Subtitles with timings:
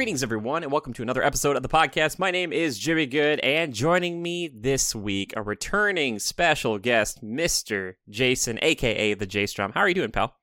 [0.00, 2.18] Greetings, everyone, and welcome to another episode of the podcast.
[2.18, 7.96] My name is Jimmy Good, and joining me this week, a returning special guest, Mr.
[8.08, 9.72] Jason, aka the J Strom.
[9.72, 10.34] How are you doing, pal?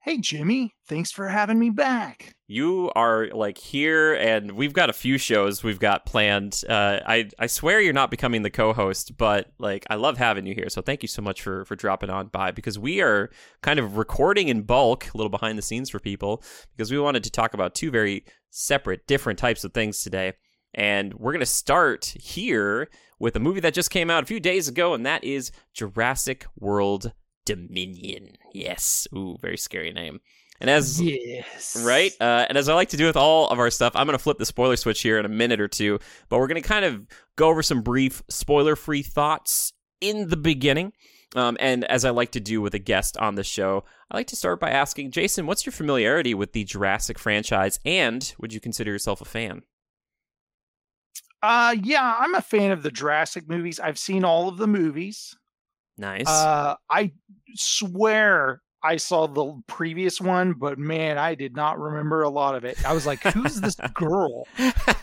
[0.00, 0.74] Hey, Jimmy.
[0.86, 2.34] Thanks for having me back.
[2.46, 6.62] You are like here, and we've got a few shows we've got planned.
[6.66, 10.54] Uh, I I swear you're not becoming the co-host, but like I love having you
[10.54, 10.70] here.
[10.70, 13.28] So thank you so much for for dropping on by because we are
[13.60, 16.42] kind of recording in bulk, a little behind the scenes for people,
[16.74, 20.34] because we wanted to talk about two very separate, different types of things today.
[20.74, 22.88] And we're gonna start here
[23.18, 26.46] with a movie that just came out a few days ago, and that is Jurassic
[26.58, 27.12] World
[27.44, 28.36] Dominion.
[28.52, 29.08] Yes.
[29.14, 30.20] Ooh, very scary name.
[30.60, 33.70] And as yes, right, uh, and as I like to do with all of our
[33.70, 36.00] stuff, I'm going to flip the spoiler switch here in a minute or two.
[36.28, 40.94] But we're going to kind of go over some brief spoiler-free thoughts in the beginning.
[41.36, 44.28] Um, and as I like to do with a guest on the show, I like
[44.28, 48.60] to start by asking Jason, what's your familiarity with the Jurassic franchise, and would you
[48.60, 49.62] consider yourself a fan?
[51.42, 53.78] Uh, yeah, I'm a fan of the Jurassic movies.
[53.78, 55.36] I've seen all of the movies.
[55.96, 56.28] Nice.
[56.28, 57.12] Uh, I
[57.54, 62.64] swear I saw the previous one, but man, I did not remember a lot of
[62.64, 62.84] it.
[62.86, 64.46] I was like, who's this girl?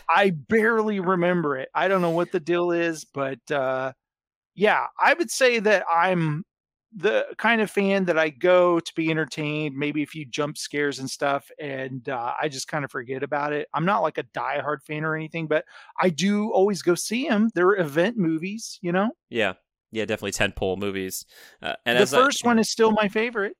[0.08, 1.68] I barely remember it.
[1.74, 3.92] I don't know what the deal is, but uh,
[4.56, 6.44] yeah, I would say that I'm
[6.94, 10.98] the kind of fan that I go to be entertained, maybe a few jump scares
[10.98, 13.68] and stuff, and uh, I just kind of forget about it.
[13.74, 15.64] I'm not like a diehard fan or anything, but
[16.00, 17.50] I do always go see them.
[17.54, 19.10] They're event movies, you know?
[19.30, 19.54] yeah.
[19.92, 21.24] Yeah, definitely tentpole movies.
[21.62, 23.56] Uh, and the as I- first one is still my favorite.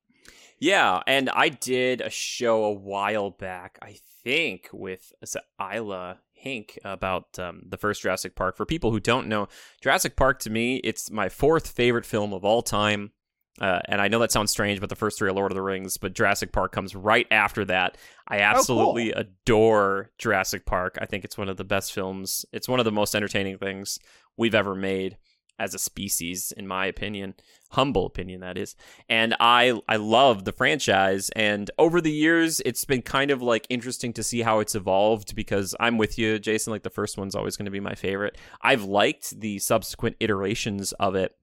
[0.59, 6.77] Yeah, and I did a show a while back, I think, with is Isla Hink
[6.83, 8.57] about um, the first Jurassic Park.
[8.57, 9.47] For people who don't know,
[9.81, 13.11] Jurassic Park to me, it's my fourth favorite film of all time.
[13.59, 15.63] Uh, and I know that sounds strange, but the first three are Lord of the
[15.63, 17.97] Rings, but Jurassic Park comes right after that.
[18.27, 20.97] I absolutely adore Jurassic Park.
[21.01, 22.45] I think it's one of the best films.
[22.53, 23.97] It's one of the most entertaining things
[24.37, 25.17] we've ever made
[25.59, 27.35] as a species, in my opinion.
[27.71, 28.75] Humble opinion, that is.
[29.09, 31.29] And I I love the franchise.
[31.35, 35.35] And over the years, it's been kind of like interesting to see how it's evolved
[35.35, 36.71] because I'm with you, Jason.
[36.71, 38.37] Like the first one's always going to be my favorite.
[38.61, 41.35] I've liked the subsequent iterations of it.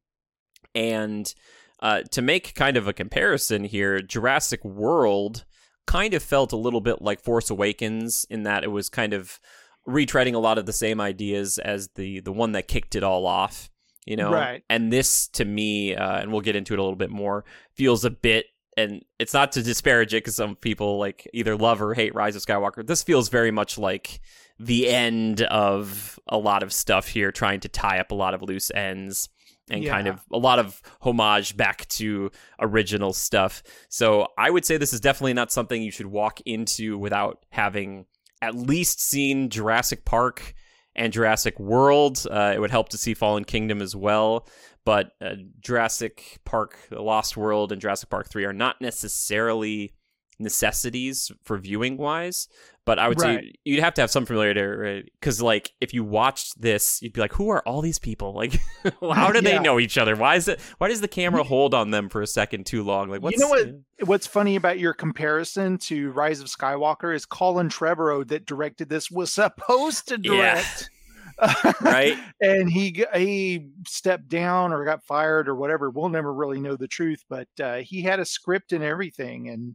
[0.74, 1.32] And
[1.80, 5.44] uh, to make kind of a comparison here, Jurassic World
[5.86, 9.38] kind of felt a little bit like Force Awakens in that it was kind of
[9.86, 13.26] retreading a lot of the same ideas as the the one that kicked it all
[13.26, 13.70] off
[14.04, 14.32] you know?
[14.32, 14.62] Right.
[14.68, 17.44] and this to me uh, and we'll get into it a little bit more
[17.74, 21.80] feels a bit and it's not to disparage it because some people like either love
[21.80, 22.86] or hate rise of skywalker.
[22.86, 24.20] This feels very much like
[24.58, 28.42] the end of a lot of stuff here trying to tie up a lot of
[28.42, 29.28] loose ends
[29.70, 33.62] and kind of a lot of homage back to original stuff.
[33.88, 38.06] So i would say this is definitely not something you should walk into without having
[38.42, 40.54] at least seen jurassic park
[40.96, 42.24] and Jurassic World.
[42.30, 44.46] Uh, it would help to see Fallen Kingdom as well.
[44.84, 49.94] But uh, Jurassic Park, Lost World, and Jurassic Park 3 are not necessarily
[50.38, 52.48] necessities for viewing wise.
[52.86, 53.40] But I would Right.
[53.44, 57.20] say you'd have to have some familiarity because, like, if you watched this, you'd be
[57.20, 58.34] like, "Who are all these people?
[58.34, 58.60] Like,
[59.14, 60.14] how do they know each other?
[60.16, 60.60] Why is it?
[60.78, 63.08] Why does the camera hold on them for a second too long?
[63.08, 64.06] Like, what's you know what?
[64.08, 69.10] What's funny about your comparison to Rise of Skywalker is Colin Trevorrow that directed this
[69.10, 70.30] was supposed to Yeah.
[70.54, 70.90] direct.
[71.80, 72.18] Right?
[72.40, 75.90] and he he stepped down or got fired or whatever.
[75.90, 79.74] We'll never really know the truth, but uh, he had a script and everything, and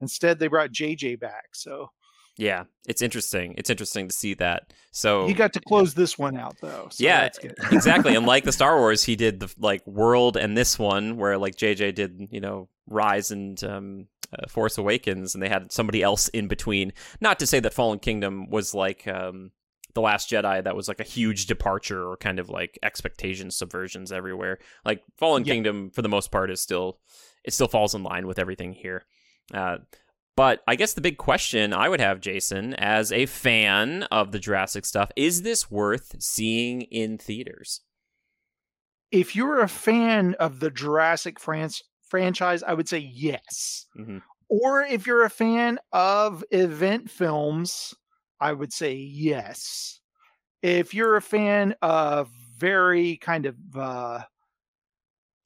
[0.00, 1.48] instead they brought JJ back.
[1.54, 1.90] So
[2.36, 3.54] Yeah, it's interesting.
[3.58, 4.72] It's interesting to see that.
[4.92, 6.88] So he got to close this one out though.
[6.90, 7.54] So Yeah, that's good.
[7.72, 8.14] exactly.
[8.14, 11.56] And like the Star Wars, he did the like World and this one, where like
[11.56, 16.28] JJ did, you know, Rise and um, uh, Force Awakens, and they had somebody else
[16.28, 16.92] in between.
[17.20, 19.50] Not to say that Fallen Kingdom was like um,
[19.94, 24.12] the Last Jedi, that was like a huge departure or kind of like expectation subversions
[24.12, 24.58] everywhere.
[24.84, 25.54] Like Fallen Yeah.
[25.54, 26.98] Kingdom, for the most part, is still
[27.44, 29.04] it still falls in line with everything here.
[29.52, 29.78] Uh,
[30.36, 34.38] but I guess the big question I would have, Jason, as a fan of the
[34.38, 37.80] Jurassic stuff, is this worth seeing in theaters?
[39.10, 43.86] if you're a fan of the Jurassic France franchise, I would say yes.
[43.96, 44.22] Mhm.
[44.48, 47.94] Or if you're a fan of event films,
[48.40, 50.00] I would say yes.
[50.62, 54.24] If you're a fan of very kind of uh,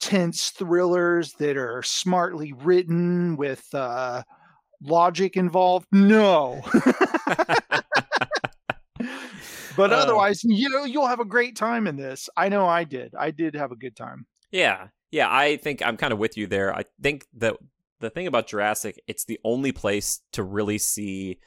[0.03, 4.21] tense thrillers that are smartly written with uh,
[4.81, 6.61] logic involved, no.
[9.77, 9.95] but Uh.
[9.95, 12.29] otherwise, you know, you'll have a great time in this.
[12.35, 13.13] I know I did.
[13.17, 14.25] I did have a good time.
[14.51, 16.75] Yeah, yeah, I think I'm kind of with you there.
[16.75, 17.55] I think that
[17.99, 21.39] the thing about Jurassic, it's the only place to really see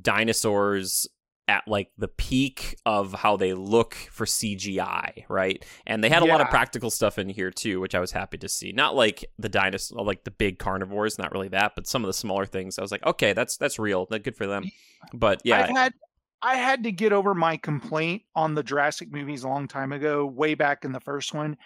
[0.00, 1.06] dinosaurs
[1.50, 5.64] at like the peak of how they look for CGI, right?
[5.84, 8.38] And they had a lot of practical stuff in here too, which I was happy
[8.38, 8.70] to see.
[8.70, 12.14] Not like the dinosaur, like the big carnivores, not really that, but some of the
[12.14, 12.78] smaller things.
[12.78, 14.06] I was like, okay, that's that's real.
[14.10, 14.70] That good for them.
[15.12, 15.94] But yeah, I've had
[16.40, 20.24] I had to get over my complaint on the Jurassic movies a long time ago,
[20.24, 21.56] way back in the first one,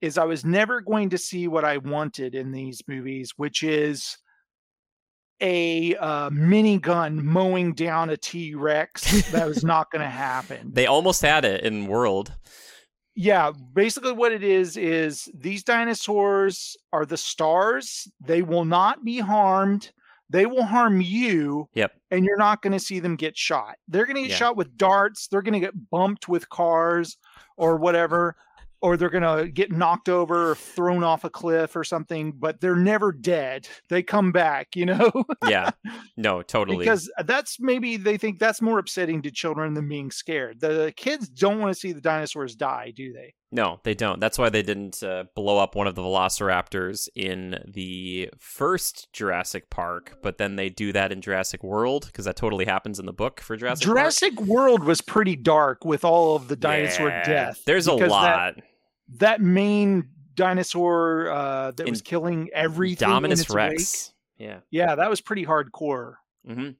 [0.00, 4.18] is I was never going to see what I wanted in these movies, which is
[5.40, 9.30] a uh, minigun mowing down a T Rex.
[9.32, 10.70] that was not going to happen.
[10.72, 12.32] they almost had it in World.
[13.14, 18.06] Yeah, basically what it is is these dinosaurs are the stars.
[18.20, 19.90] They will not be harmed.
[20.28, 21.68] They will harm you.
[21.74, 21.92] Yep.
[22.10, 23.76] And you're not going to see them get shot.
[23.88, 24.36] They're going to get Yeah.
[24.36, 25.28] shot with darts.
[25.28, 27.16] They're going to get bumped with cars
[27.56, 28.36] or whatever.
[28.86, 32.60] Or they're going to get knocked over or thrown off a cliff or something, but
[32.60, 33.66] they're never dead.
[33.88, 35.10] They come back, you know?
[35.48, 35.70] Yeah,
[36.16, 36.78] no, totally.
[36.78, 40.60] because that's maybe they think that's more upsetting to children than being scared.
[40.60, 43.34] The kids don't want to see the dinosaurs die, do they?
[43.52, 44.18] No, they don't.
[44.20, 49.70] That's why they didn't uh, blow up one of the velociraptors in the first Jurassic
[49.70, 53.12] Park, but then they do that in Jurassic World because that totally happens in the
[53.12, 53.96] book for Jurassic Park.
[53.96, 57.62] Jurassic World was pretty dark with all of the dinosaur Yeah, death.
[57.66, 58.56] There's a lot.
[58.56, 58.64] That,
[59.16, 63.08] that main dinosaur uh, that was killing everything.
[63.08, 64.12] in Indominus its Rex.
[64.38, 64.48] wake.
[64.48, 64.58] Yeah.
[64.70, 66.14] Yeah, that was pretty hardcore.
[66.46, 66.70] hmm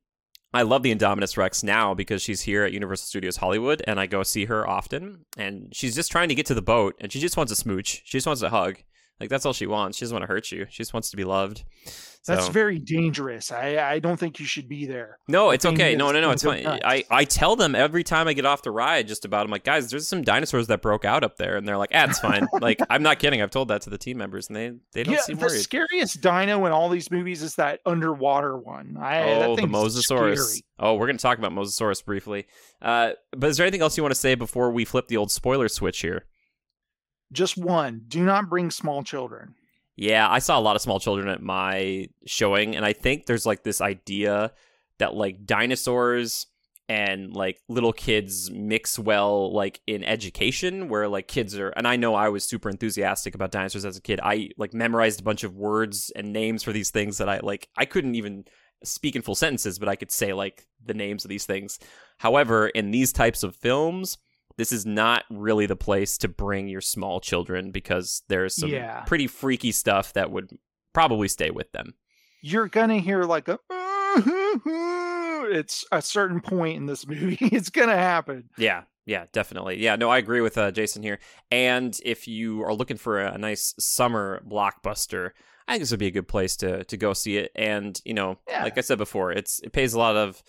[0.55, 4.07] I love the Indominus Rex now because she's here at Universal Studios Hollywood, and I
[4.07, 5.27] go see her often.
[5.37, 8.03] And she's just trying to get to the boat, and she just wants a smooch.
[8.07, 8.79] She just wants a hug.
[9.21, 9.99] Like that's all she wants.
[9.99, 10.67] She doesn't want to hurt you.
[10.71, 11.65] She just wants to be loved.
[12.27, 13.53] That's So- very dangerous.
[13.53, 15.19] I, I don't think you should be there.
[15.29, 15.95] No, it's okay.
[15.95, 16.65] No, no, no, it's fine.
[16.65, 16.83] nuts.
[16.85, 19.45] I, I tell them every time I get off the ride just about.
[19.45, 22.07] I'm like, guys, there's some dinosaurs that broke out up there, and they're like, ah,
[22.09, 22.47] it's fine.
[22.61, 23.41] like, I'm not kidding.
[23.41, 25.61] I've told that to the team members, and they they don't yeah, seem the worried.
[25.61, 28.97] scariest dino in all these movies is that underwater one.
[29.01, 30.39] I, oh, the Mosasaurus.
[30.39, 30.63] scary.
[30.79, 32.47] Oh, we're gonna talk about Mosasaurus briefly.
[32.83, 35.31] Uh, but is there anything else you want to say before we flip the old
[35.31, 36.25] spoiler switch here?
[37.33, 38.03] Just one.
[38.09, 39.55] Do not bring small children.
[39.97, 43.47] Yeah, I saw a lot of small children at my showing, and I think there's
[43.47, 44.53] like this idea
[44.99, 46.47] that like dinosaurs
[46.89, 51.97] and like little kids mix well like in education where like kids are and I
[51.97, 54.21] know I was super enthusiastic about dinosaurs as a kid.
[54.23, 57.69] I like memorized a bunch of words and names for these things that I like
[57.77, 58.45] I couldn't even
[58.85, 61.79] speak in full sentences, but I could say like the names of these things.
[62.19, 64.19] However, in these types of films,
[64.59, 69.01] this is not really the place to bring your small children because there's some Yeah.
[69.01, 70.51] pretty freaky stuff that would
[70.93, 71.95] probably stay with them.
[72.43, 73.59] You're gonna hear like a.
[75.49, 77.39] It's a certain point in this movie.
[77.41, 78.49] It's gonna happen.
[78.59, 79.79] Yeah, yeah, definitely.
[79.83, 81.19] Yeah, no, I agree with uh, Jason here.
[81.51, 85.31] And if you are looking for a, a nice summer blockbuster,
[85.69, 87.51] I think this would be a good place to to go see it.
[87.57, 88.63] And you know, Yeah.
[88.63, 90.43] like I said before, it's it pays a lot of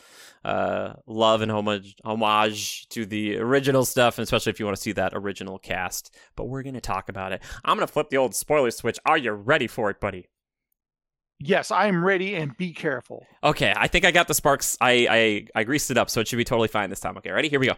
[0.45, 4.81] uh, love and homage homage to the original stuff, and especially if you want to
[4.83, 6.15] see that original cast.
[6.35, 7.41] But we're gonna talk about it.
[7.65, 8.99] I'm gonna flip the old spoiler switch.
[9.05, 10.29] Are you ready for it, buddy?
[11.39, 13.23] Yes, I am ready, and be careful.
[13.43, 14.75] Okay, I think I got the sparks.
[14.81, 17.17] I I, I greased it up, so it should be totally fine this time.
[17.17, 17.49] Okay, ready?
[17.49, 17.75] Here we go.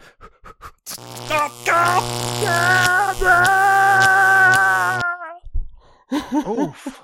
[6.47, 7.03] Oof.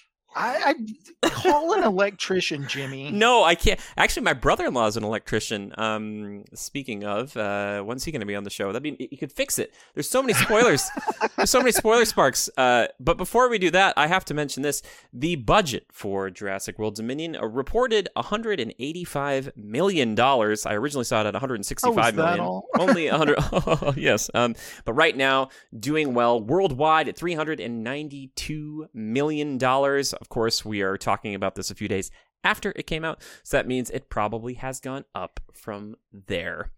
[0.35, 0.75] I,
[1.23, 3.11] I call an electrician, Jimmy.
[3.21, 3.79] No, I can't.
[3.97, 5.73] Actually, my brother-in-law is an electrician.
[5.77, 8.71] Um, speaking of, uh, when's he going to be on the show?
[8.71, 9.73] That'd be you could fix it.
[9.93, 10.89] There's so many spoilers.
[11.35, 12.49] There's so many spoiler sparks.
[12.57, 14.81] Uh, but before we do that, I have to mention this:
[15.13, 20.65] the budget for Jurassic World Dominion uh, reported 185 million dollars.
[20.65, 22.65] I originally saw it at 165 Oh, that all?
[22.79, 23.97] Only 100.
[23.97, 24.29] yes.
[24.33, 30.13] Um, but right now, doing well worldwide at 392 million dollars.
[30.21, 32.11] Of course, we are talking about this a few days
[32.43, 36.71] after it came out, so that means it probably has gone up from there.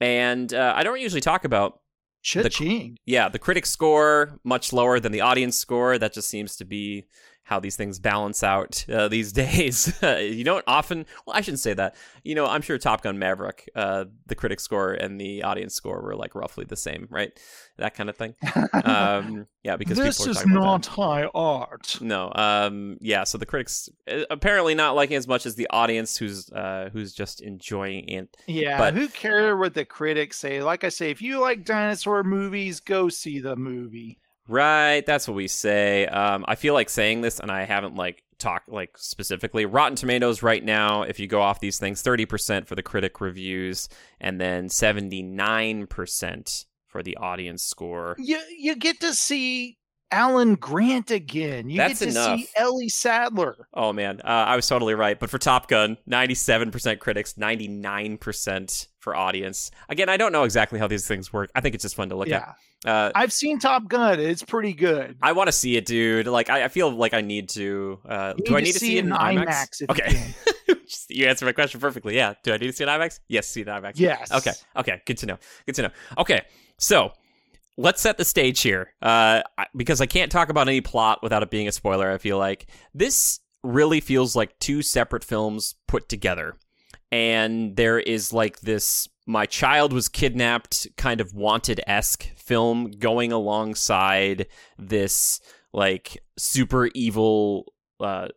[0.00, 1.80] And uh, I don't usually talk about
[2.22, 2.98] Cha-ching.
[3.06, 5.96] yeah, the critic score much lower than the audience score.
[5.96, 7.06] That just seems to be
[7.46, 9.96] how these things balance out uh, these days.
[10.02, 11.06] you don't often.
[11.26, 11.94] Well, I shouldn't say that.
[12.24, 16.02] You know, I'm sure Top Gun Maverick, uh, the critic score and the audience score
[16.02, 17.30] were like roughly the same, right?
[17.78, 18.34] That kind of thing.
[18.84, 21.98] Um, yeah, because this people are is not high art.
[22.00, 22.32] No.
[22.34, 22.98] Um.
[23.00, 23.22] Yeah.
[23.24, 27.12] So the critics uh, apparently not liking as much as the audience, who's uh who's
[27.12, 28.36] just enjoying it.
[28.46, 30.62] Yeah, But- who care what the critics say?
[30.62, 34.18] Like I say, if you like dinosaur movies, go see the movie.
[34.48, 36.06] Right, that's what we say.
[36.06, 39.66] Um, I feel like saying this, and I haven't like talked like specifically.
[39.66, 43.20] Rotten Tomatoes right now, if you go off these things, thirty percent for the critic
[43.20, 43.88] reviews,
[44.20, 48.14] and then seventy nine percent for the audience score.
[48.18, 49.78] You you get to see
[50.10, 51.68] Alan Grant again.
[51.68, 52.40] You That's get to enough.
[52.40, 53.68] see Ellie Sattler.
[53.74, 55.18] Oh man, uh, I was totally right.
[55.18, 59.70] But for Top Gun, 97% critics, 99% for audience.
[59.88, 61.50] Again, I don't know exactly how these things work.
[61.54, 62.52] I think it's just fun to look yeah,
[62.84, 62.90] at.
[62.90, 64.20] Uh, I've seen Top Gun.
[64.20, 65.16] It's pretty good.
[65.22, 66.26] I want to see it, dude.
[66.26, 67.98] Like, I, I feel like I need to.
[68.08, 69.82] Uh, You do I need to see it in IMAX?
[69.82, 70.08] if Okay.
[70.08, 70.34] can.
[71.08, 72.14] You answered my question perfectly.
[72.14, 72.34] Yeah.
[72.44, 73.18] Do I need to see it in IMAX?
[73.28, 73.92] Yes, see in IMAX.
[73.96, 74.30] Yes.
[74.30, 74.52] Okay.
[74.76, 75.02] Okay.
[75.04, 75.38] Good to know.
[75.66, 75.90] Good to know.
[76.18, 76.42] Okay.
[76.78, 77.12] So
[77.76, 79.42] let's set the stage here, uh,
[79.74, 82.10] because I can't talk about any plot without it being a spoiler.
[82.10, 82.66] I feel like.
[82.94, 86.56] This really feels like two separate films put together,
[87.10, 93.32] and there is like this my child was kidnapped kind of wanted esque film going
[93.32, 94.46] alongside
[94.78, 95.40] this
[95.72, 98.28] like super evil uh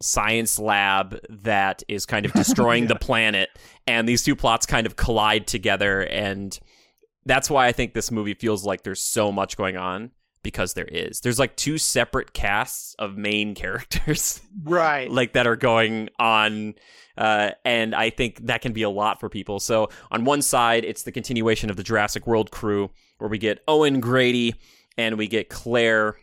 [0.00, 3.50] science lab that is kind of destroying the planet.
[3.86, 6.58] And these two plots kind of collide together and
[7.26, 10.10] that's why I think this movie feels like there's so much going on
[10.42, 11.20] because there is.
[11.20, 15.10] There's like two separate casts of main characters Right.
[15.10, 16.74] like that are going on
[17.16, 19.58] uh, and I think that can be a lot for people.
[19.58, 23.58] So on one side, it's the continuation of the Jurassic World crew, where we get
[23.66, 24.54] Owen Grady
[24.96, 26.16] and we get Claire,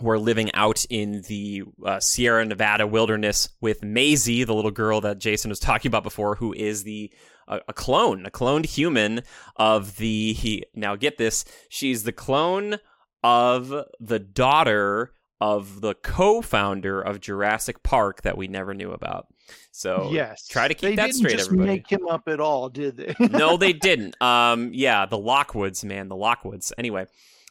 [0.00, 5.00] who are living out in the uh, Sierra Nevada wilderness with Maisie, the little girl
[5.02, 7.12] that Jason was talking about before, who is the
[7.46, 9.22] a, a clone, a cloned human
[9.56, 10.32] of the.
[10.32, 12.78] He, now get this, she's the clone
[13.22, 19.26] of the daughter of the co-founder of Jurassic Park that we never knew about.
[19.72, 20.46] So yes.
[20.46, 21.70] try to keep they that didn't straight, just everybody.
[21.70, 23.14] make him up at all, did they?
[23.18, 24.20] no, they didn't.
[24.22, 26.72] Um, yeah, the Lockwoods, man, the Lockwoods.
[26.76, 27.06] Anyway,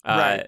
[0.06, 0.48] uh, Right.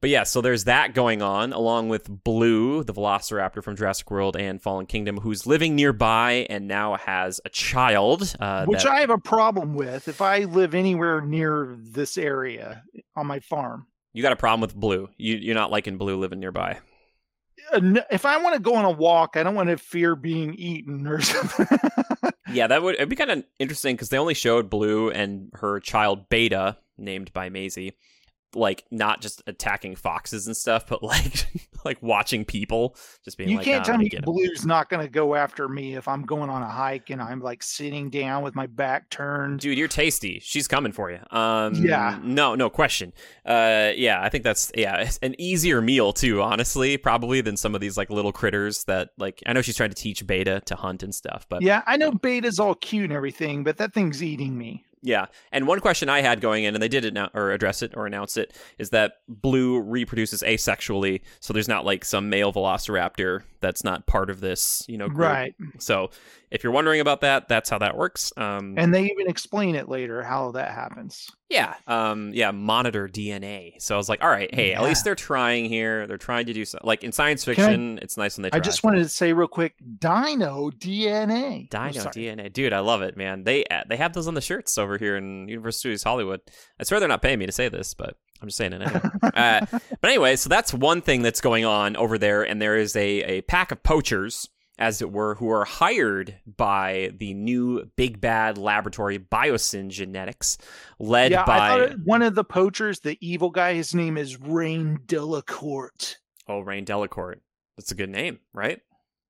[0.00, 4.34] But yeah, so there's that going on, along with Blue, the Velociraptor from Jurassic World
[4.34, 8.34] and Fallen Kingdom, who's living nearby and now has a child.
[8.40, 12.82] Uh, Which that- I have a problem with if I live anywhere near this area
[13.14, 13.86] on my farm.
[14.14, 15.08] you got a problem with Blue.
[15.18, 16.78] You, you're not liking Blue living nearby.
[17.70, 20.54] Uh, If I want to go on a walk, I don't want to fear being
[20.54, 21.66] eaten or something.
[22.50, 25.78] Yeah, that would it'd be kind of interesting because they only showed Blue and her
[25.78, 27.92] child Beta, named by Maisie,
[28.54, 31.46] like not just attacking foxes and stuff, but like
[31.84, 34.66] like watching people, just being you like, can't "Nah, tell me me get 'em." Blue's
[34.66, 37.62] not going to go after me if I'm going on a hike and I'm like
[37.62, 39.60] sitting down with my back turned.
[39.60, 40.40] Dude, you're tasty.
[40.40, 41.20] She's coming for you.
[41.30, 42.18] Um, Yeah.
[42.22, 43.12] No, no question.
[43.44, 46.42] Uh, yeah, I think that's yeah, an easier meal too.
[46.42, 49.42] Honestly, probably than some of these like little critters that like.
[49.46, 52.12] I know she's trying to teach Beta to hunt and stuff, but Yeah, I know
[52.12, 54.84] Beta's all cute and everything, but that thing's eating me.
[55.02, 57.92] Yeah, and one question I had going in, and they did annou- or address it
[57.96, 63.42] or announce it, is that Blue reproduces asexually, so there's not like some male Velociraptor
[63.60, 65.08] that's not part of this, you know.
[65.08, 65.20] Group.
[65.20, 65.54] Right.
[65.78, 66.10] So
[66.50, 68.32] if you're wondering about that, that's how that works.
[68.36, 71.28] Um, And they even explain it later how that happens.
[71.48, 73.74] yeah, um, yeah, monitor DNA.
[73.80, 76.06] So I was like, all right, hey, at least they're trying here.
[76.06, 76.86] They're trying to do something.
[76.86, 78.50] Like in science I- fiction, it's nice when they.
[78.50, 78.58] Try.
[78.58, 81.68] I just wanted to say real quick, Dino DNA.
[81.70, 81.90] Dino.
[82.10, 83.44] DNA, dude, I love it, man.
[83.44, 86.40] They uh, they have those on the shirts over here in Universal Studios Hollywood.
[86.78, 89.00] I swear they're not paying me to say this, but I'm just saying it anyway.
[89.34, 92.96] uh, but anyway, so that's one thing that's going on over there, and there is
[92.96, 94.48] a a pack of poachers,
[94.80, 100.58] as it were, who are hired by the new big bad laboratory Biosyn Genetics,
[100.98, 104.38] led yeah, I by thought one of the poachers, the evil guy, his name is
[104.38, 106.16] Rainn Delacourt.
[106.48, 107.40] oh Rainn Delacourt.
[107.76, 108.80] That's a good name, right?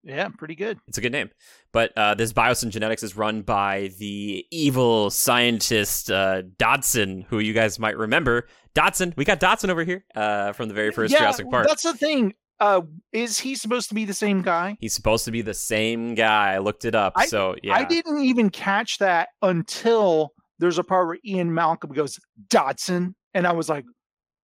[0.03, 0.79] Yeah, pretty good.
[0.89, 1.31] It's a good name.
[1.73, 7.53] But uh, this Biosyn Genetics is run by the evil scientist uh, Dodgson, who you
[7.53, 8.49] guys might remember.
[8.75, 11.67] Dodgson, we got Dodgson over here uh, from the very first yeah, Jurassic Park.
[11.69, 12.35] That's the thing.
[12.61, 14.77] Uh, is he supposed to be the same guy?
[14.81, 16.53] He's supposed to be the same guy.
[16.53, 17.15] I looked it up.
[17.17, 21.93] I- so yeah, I didn't even catch that until there's a part where Ian Malcolm
[21.93, 23.85] goes Dodgson, and I was like,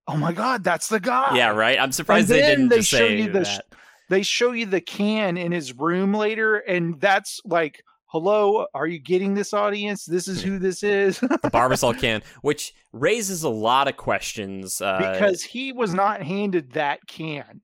[0.08, 1.78] "Oh my god, that's the guy!" yeah, right.
[1.78, 3.64] I'm surprised And they didn't they show say you the that.
[4.08, 8.99] They show you the can in his room later, and that's like, "Hello, are you
[9.00, 10.04] getting this, audience?
[10.04, 14.80] This is who this is." the Barbasol can, which raises a lot of questions.
[14.80, 17.61] Uh, because he was not handed that can,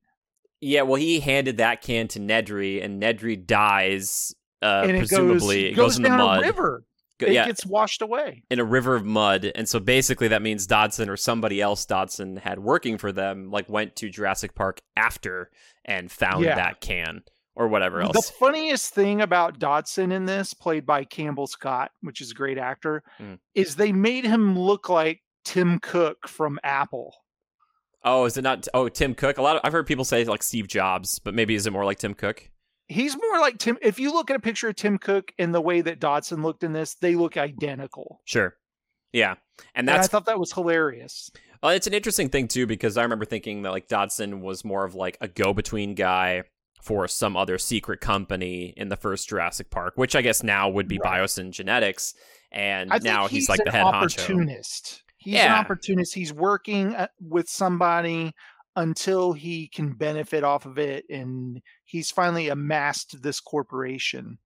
[0.62, 4.34] yeah, well, he handed that can to Nedry, and Nedry dies.
[4.62, 6.38] Uh, and it presumably, goes, it goes, in the mud.
[6.42, 6.84] a river.
[7.18, 8.42] Go- It yeah, gets washed away.
[8.50, 12.36] in a river of mud and so basically that means dodgson or somebody else dodgson
[12.36, 15.50] had working for them like went to jurassic park after
[15.84, 16.56] and found Yeah.
[16.56, 17.22] that can
[17.54, 18.14] or whatever else.
[18.16, 22.56] The funniest thing about Dodgson in this, played by Campbell Scott, which is a great
[22.56, 23.38] actor, Mm.
[23.54, 27.14] is they made him look like Tim Cook from Apple.
[28.04, 30.42] Oh is it not oh tim cook a lot of i've heard people say like
[30.42, 32.50] steve jobs but maybe is it more like tim cook
[32.92, 33.78] He's more like Tim.
[33.80, 36.62] If you look at a picture of Tim Cook and the way that Dodgson looked
[36.62, 38.20] in this, they look identical.
[38.24, 38.56] sure
[39.12, 39.36] Yeah,
[39.74, 41.30] and And I thought that was hilarious.
[41.62, 44.84] well, it's an interesting thing too because I remember thinking that like Dodgson was more
[44.84, 46.42] of like a go-between guy
[46.82, 50.88] for some other secret company in the first Jurassic Park, which I guess now would
[50.88, 51.20] be Right.
[51.20, 52.14] Biosyn Genetics,
[52.50, 55.00] and I now he's, like an the head honcho.
[55.22, 56.14] He's an opportunist.
[56.14, 58.32] He's working uh, with somebody
[58.76, 64.38] until he can benefit off of it, and he's finally amassed this corporation.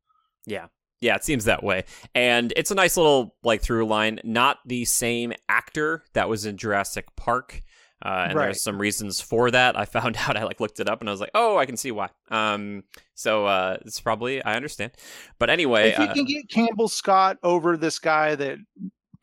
[0.46, 0.66] Yeah.
[1.00, 1.84] Yeah, it seems that way.
[2.14, 4.18] And it's a nice little like through line.
[4.24, 7.60] Not the same actor that was in Jurassic Park.
[8.04, 8.44] Uh, and Right.
[8.46, 9.78] there's some reasons for that.
[9.78, 11.76] I found out I like looked it up and I was like, oh, I can
[11.76, 12.08] see why.
[12.30, 14.92] Um, so uh, it's probably I understand.
[15.38, 18.58] But anyway, if you uh, can get Campbell Scott over this guy that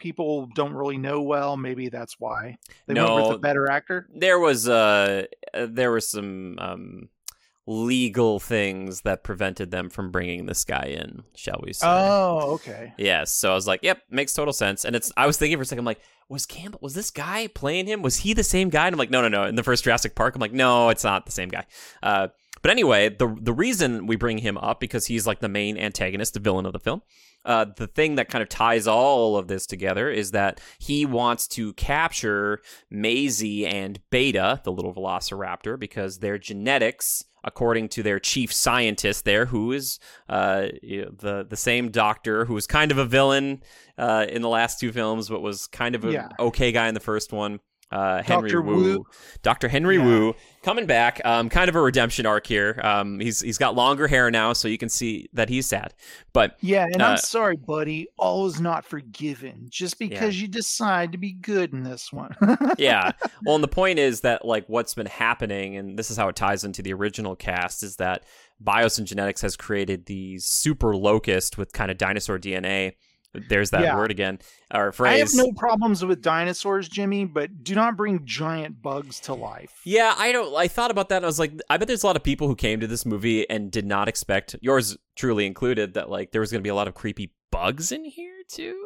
[0.04, 4.08] people don't really know well, maybe that's why they went with a better actor.
[4.14, 7.10] there was uh, uh, there were some um,
[7.66, 11.24] legal things that prevented them from bringing this guy in.
[11.36, 11.88] Shall we say?
[11.88, 12.94] Oh, okay.
[12.98, 13.32] Yes.
[13.32, 14.84] So I was like, yep, makes total sense.
[14.84, 17.48] And it's I was thinking for a second, I'm like, was Campbell was this guy
[17.48, 18.02] playing him?
[18.02, 18.88] Was he the same guy?
[18.88, 19.46] And I'm like, no, no, no.
[19.46, 21.66] In the first Jurassic Park, I'm like, no, it's not the same guy.
[22.02, 22.28] Uh,
[22.62, 26.34] but anyway, the the reason we bring him up because he's like the main antagonist,
[26.34, 27.02] the villain of the film.
[27.46, 31.48] Uh, the thing that kind of ties all of this together is that he wants
[31.50, 38.54] to capture Maisie and Beta, the little velociraptor, because their genetics, according to their chief
[38.54, 43.62] scientist there, who is uh, the the same doctor who was kind of a villain
[43.98, 46.30] uh, in the last two films, but was kind of an Yeah.
[46.40, 47.60] okay guy in the first one.
[47.94, 48.62] Uh, Henry Dr.
[48.64, 49.06] Wu, Wu.
[49.44, 49.68] Dr.
[49.68, 50.06] Henry Yeah.
[50.06, 51.22] Wu, coming back.
[51.24, 52.80] Um, kind of a redemption arc here.
[52.84, 55.94] Um, he's he's got longer hair now, so you can see that he's sad.
[56.34, 58.08] But Yeah, and Uh, I'm sorry, buddy.
[58.18, 62.36] All is not forgiven just because you decide to be good in this one.
[62.78, 63.12] yeah.
[63.46, 66.36] Well, and the point is that like what's been happening, and this is how it
[66.36, 68.24] ties into the original cast, is that
[68.64, 72.94] Biosyn Genetics has created the super locust with kind of dinosaur DNA.
[73.34, 73.96] There's that Yeah.
[73.96, 74.40] word again,
[74.74, 79.34] or I have no problems with dinosaurs, Jimmy, but do not bring giant bugs to
[79.34, 79.82] life.
[79.86, 80.56] Yeah, I don't.
[80.56, 81.18] I thought about that.
[81.18, 83.06] and I was like, I bet there's a lot of people who came to this
[83.06, 86.70] movie and did not expect, yours truly included, that like there was going to be
[86.70, 88.80] a lot of creepy bugs in here too.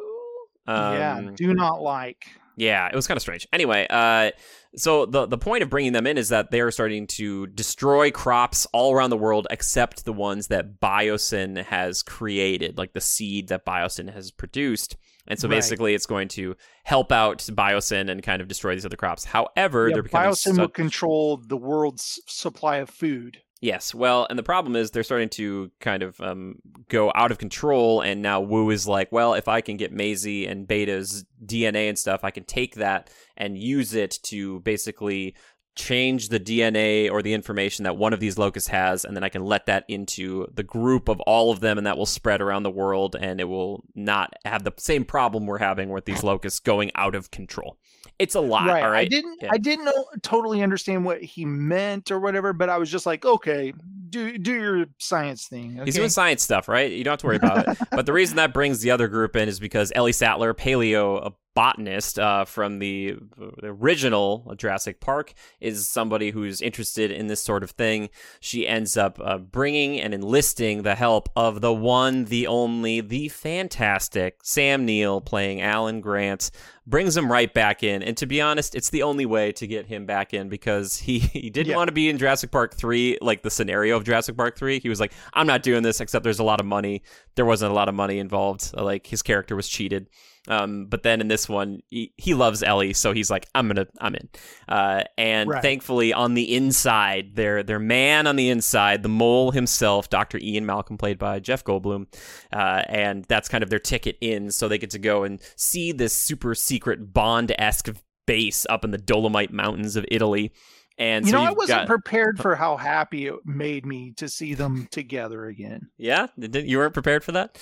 [0.66, 2.26] yeah, Um, do not like.
[2.56, 3.46] Yeah, it was kind of strange.
[3.52, 4.32] Anyway, uh,
[4.76, 8.10] so the the point of bringing them in is that they are starting to destroy
[8.10, 13.48] crops all around the world, except the ones that Biosyn has created, like the seed
[13.48, 14.96] that Biosyn has produced.
[15.26, 15.56] And so Right.
[15.56, 19.24] basically, it's going to help out Biosyn and kind of destroy these other crops.
[19.24, 23.38] However, Yeah, they're becoming Biosyn such- will control the world's supply of food.
[23.60, 26.56] Yes, well, and the problem is they're starting to kind of um,
[26.88, 30.46] go out of control, and now Wu is like, well, if I can get Maisie
[30.46, 35.34] and Beta's DNA and stuff, I can take that and use it to basically
[35.74, 39.28] change the DNA or the information that one of these locusts has, and then I
[39.28, 42.62] can let that into the group of all of them, and that will spread around
[42.62, 46.60] the world, and it will not have the same problem we're having with these locusts
[46.60, 47.76] going out of control.
[48.18, 48.82] It's a lot, right.
[48.82, 49.06] all right?
[49.06, 49.50] I didn't Yeah.
[49.52, 53.24] I didn't know, totally understand what he meant or whatever, but I was just like,
[53.24, 53.72] okay,
[54.10, 55.74] do do your science thing.
[55.76, 55.84] Okay?
[55.84, 56.90] He's doing science stuff, right?
[56.90, 57.78] You don't have to worry about it.
[57.90, 62.18] But the reason that brings the other group in is because Ellie Sattler, paleo botanist
[62.18, 67.70] uh, from the, the original Jurassic Park, is somebody who's interested in this sort of
[67.72, 68.10] thing.
[68.40, 73.28] She ends up uh, bringing and enlisting the help of the one, the only, the
[73.28, 76.50] fantastic Sam Neill playing Alan Grant.
[76.86, 79.84] Brings him right back in, and to be honest, it's the only way to get
[79.84, 81.76] him back in because he, he didn't Yeah.
[81.76, 84.78] want to be in Jurassic Park 3, like the scenario of Jurassic Park 3.
[84.80, 87.02] He was like, I'm not doing this, except there's a lot of money.
[87.34, 88.70] There wasn't a lot of money involved.
[88.74, 90.08] Like, his character was cheated.
[90.46, 93.86] Um, but then in this one, he, he loves Ellie, so he's like, I'm gonna,
[94.00, 94.28] I'm in.
[94.68, 95.60] Uh, and Right.
[95.62, 100.38] thankfully, on the inside, their their man on the inside, the mole himself, Dr.
[100.40, 102.06] Ian Malcolm, played by Jeff Goldblum,
[102.52, 105.92] uh, and that's kind of their ticket in, so they get to go and see
[105.92, 107.90] this super secret Bond esque
[108.26, 110.52] base up in the Dolomite Mountains of Italy.
[111.00, 114.28] And you so know, I wasn't got- prepared for how happy it made me to
[114.28, 115.90] see them together again.
[115.96, 117.58] yeah, you weren't prepared for that.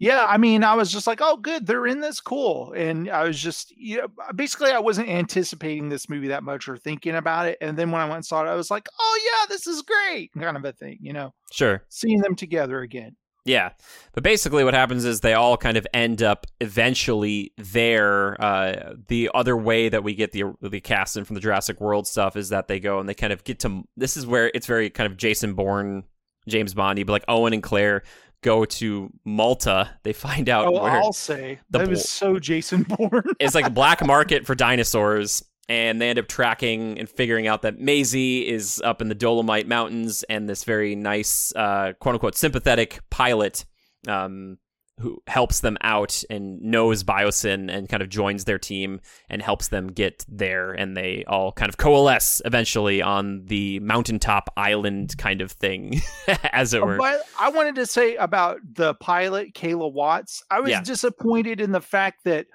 [0.00, 2.72] Yeah, I mean, I was just like, oh, good, they're in this, cool.
[2.72, 6.78] And I was just, you know, basically, I wasn't anticipating this movie that much or
[6.78, 7.58] thinking about it.
[7.60, 9.82] And then when I went and saw it, I was like, oh, yeah, this is
[9.82, 11.84] great, kind of a thing, you know, Sure.
[11.90, 13.14] seeing them together again.
[13.44, 13.70] Yeah,
[14.12, 18.40] but basically, what happens is they all kind of end up eventually there.
[18.40, 22.06] Uh, the other way that we get the the cast in from the Jurassic World
[22.06, 23.82] stuff is that they go and they kind of get to.
[23.96, 26.04] This is where it's very kind of Jason Bourne,
[26.48, 28.02] James Bondy, but like Owen and Claire
[28.42, 29.90] go to Malta.
[30.02, 33.24] They find out Oh, where I'll say the that bl- was so Jason Bourne.
[33.40, 35.44] it's like a black market for dinosaurs.
[35.68, 39.68] And they end up tracking and figuring out that Maisie is up in the Dolomite
[39.68, 43.64] Mountains, and this very nice, uh, quote unquote, sympathetic pilot,
[44.08, 44.58] um,
[45.00, 49.68] who helps them out and knows Biosyn and kind of joins their team and helps
[49.68, 50.72] them get there.
[50.72, 56.00] And they all kind of coalesce eventually on the mountaintop island kind of thing,
[56.52, 56.98] as it were.
[56.98, 60.42] But I wanted to say about the pilot, Kayla Watts.
[60.50, 60.82] I was Yeah.
[60.82, 62.46] disappointed in the fact that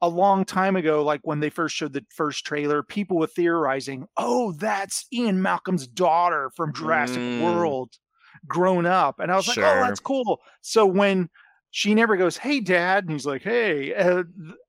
[0.00, 4.06] a long time ago, like when they first showed the first trailer, people were theorizing,
[4.16, 7.40] oh, that's Ian Malcolm's daughter from Jurassic Mm.
[7.40, 7.90] World
[8.48, 9.20] grown up.
[9.20, 10.40] And I was like, oh, that's cool.
[10.62, 11.28] So when
[11.72, 13.94] she never goes, hey, dad, and he's like, hey,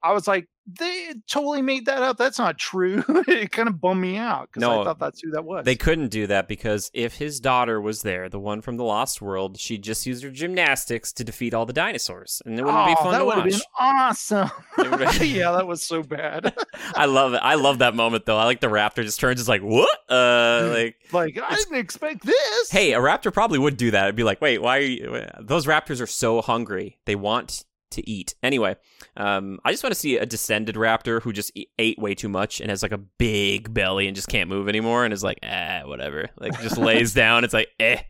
[0.01, 2.17] I was like, they totally made that up.
[2.17, 3.03] That's not true.
[3.27, 5.65] it kind of bummed me out because No, I thought that's who that was.
[5.65, 9.21] They couldn't do that because if his daughter was there, the one from the Lost
[9.21, 12.95] World, she'd just use her gymnastics to defeat all the dinosaurs, and it wouldn't be
[12.97, 14.49] Oh, fun that to would have been awesome.
[15.23, 16.53] Yeah, that was so bad.
[16.95, 17.41] I love it.
[17.43, 18.37] I love that moment though.
[18.37, 19.97] I like the raptor just turns, is like, what?
[20.09, 22.69] Uh, like, like I didn't expect this.
[22.71, 24.03] hey, a raptor probably would do that.
[24.05, 25.25] It'd be like, wait, why are you?
[25.41, 26.99] Those raptors are so hungry.
[27.05, 28.35] They want to eat.
[28.43, 28.75] Anyway,
[29.17, 32.61] um, I just want to see a descended raptor who just ate way too much
[32.61, 35.81] and has like a big belly and just can't move anymore and is like, ah,
[35.85, 36.29] whatever.
[36.37, 37.43] Like just lays down.
[37.43, 38.01] It's like, eh,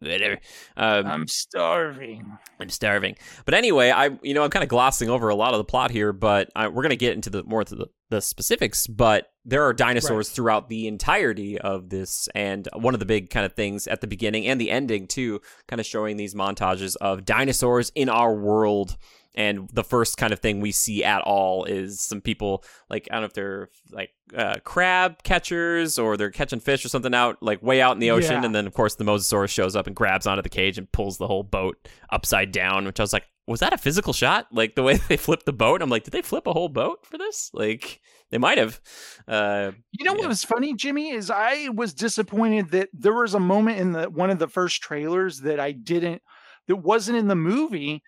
[0.00, 0.38] whatever.
[0.76, 2.38] Um, I'm starving.
[2.58, 3.16] I'm starving.
[3.44, 5.90] But anyway, I you know I'm kind of glossing over a lot of the plot
[5.90, 8.86] here, but I, we're gonna get into the more to the, the specifics.
[8.86, 13.46] But there are dinosaurs throughout the entirety of this, and one of the big kind
[13.46, 17.24] of things at the beginning and the ending too, kind of showing these montages of
[17.24, 18.96] dinosaurs in our world.
[19.36, 23.14] And the first kind of thing we see at all is some people like I
[23.14, 27.40] don't know if they're like uh, crab catchers or they're catching fish or something out
[27.40, 28.44] like way out in the ocean, Yeah.
[28.44, 31.18] and then of course the mosasaurus shows up and grabs onto the cage and pulls
[31.18, 31.76] the whole boat
[32.10, 32.84] upside down.
[32.86, 34.48] Which I was like, was that a physical shot?
[34.52, 35.80] Like the way they flipped the boat?
[35.80, 37.50] I'm like, did they flip a whole boat for this?
[37.54, 38.00] Like
[38.32, 38.80] they might have.
[39.28, 40.18] Uh, You know Yeah.
[40.22, 44.10] what was funny, Jimmy, is I was disappointed that there was a moment in the
[44.10, 46.20] one of the first trailers that I didn't
[46.66, 48.02] that wasn't in the movie.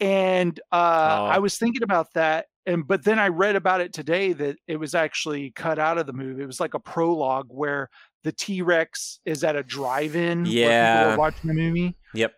[0.00, 1.24] And uh Oh.
[1.26, 2.46] I was thinking about that.
[2.66, 6.06] And but then I read about it today that it was actually cut out of
[6.06, 6.42] the movie.
[6.42, 7.88] It was like a prologue where
[8.22, 11.14] the T Rex is at a drive-in where people Yeah.
[11.14, 11.96] are watching the movie.
[12.14, 12.34] yep.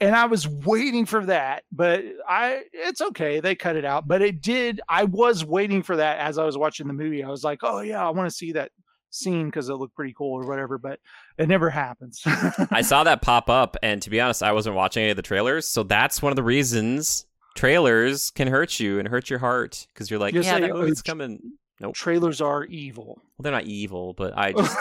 [0.00, 3.38] and I was waiting for that, but I it's okay.
[3.38, 4.80] They cut it out, but it did.
[4.88, 7.22] I was waiting for that as I was watching the movie.
[7.22, 8.72] I was like, oh yeah, I want to see that
[9.14, 11.00] scene because it looked pretty cool or whatever, but
[11.38, 12.22] it never happens.
[12.70, 15.22] I saw that pop up, and to be honest, I wasn't watching any of the
[15.22, 19.86] trailers, so that's one of the reasons trailers can hurt you and hurt your heart
[19.92, 21.40] because you're like, You yeah, say, that oh, movie's tr- coming.
[21.80, 21.94] Nope.
[21.94, 23.16] Trailers are evil.
[23.16, 24.76] Well, they're not evil, but I just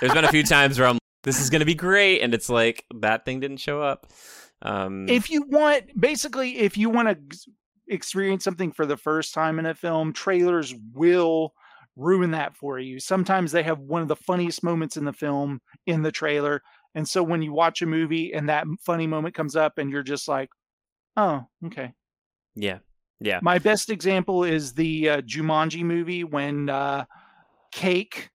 [0.00, 2.84] there's been a few times where I'm this is gonna be great, and it's like
[3.00, 4.06] that thing didn't show up.
[4.62, 7.38] Um, if you want, basically, if you want to
[7.88, 11.54] experience something for the first time in a film, trailers will
[11.96, 12.98] ruin that for you.
[13.00, 16.62] Sometimes they have one of the funniest moments in the film in the trailer.
[16.94, 20.02] And so when you watch a movie and that funny moment comes up and you're
[20.02, 20.50] just like,
[21.16, 21.92] oh, okay.
[22.54, 22.78] yeah,
[23.20, 27.04] yeah, My best example is the uh, Jumanji movie when uh,
[27.70, 28.30] Cake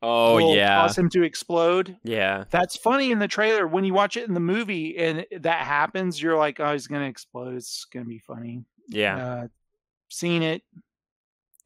[0.00, 1.96] oh will yeah, cause him to explode.
[2.04, 3.66] yeah, That's funny in the trailer.
[3.66, 7.02] When you watch it in the movie and that happens, you're like, oh, he's going
[7.02, 7.54] to explode.
[7.56, 8.64] It's going to be funny.
[8.88, 9.16] yeah.
[9.16, 9.46] Uh,
[10.08, 10.62] seen it.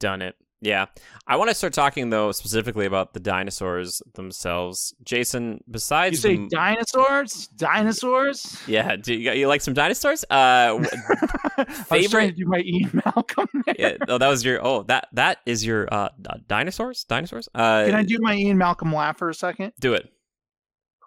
[0.00, 0.34] done it.
[0.66, 0.86] Yeah.
[1.28, 4.94] I want to start talking though specifically about the dinosaurs themselves.
[5.04, 7.46] Jason, besides You say the- dinosaurs?
[7.56, 8.62] Dinosaurs?
[8.66, 10.24] yeah, do you, you like some dinosaurs?
[10.30, 13.48] Uh w- I was trying favorite- to do my Ian Malcolm.
[13.78, 16.08] yeah, oh that was your oh that that is your uh
[16.48, 17.04] dinosaurs?
[17.04, 17.48] Dinosaurs?
[17.54, 19.72] Uh Can I do my Ian Malcolm laugh for a second?
[19.80, 20.08] do it.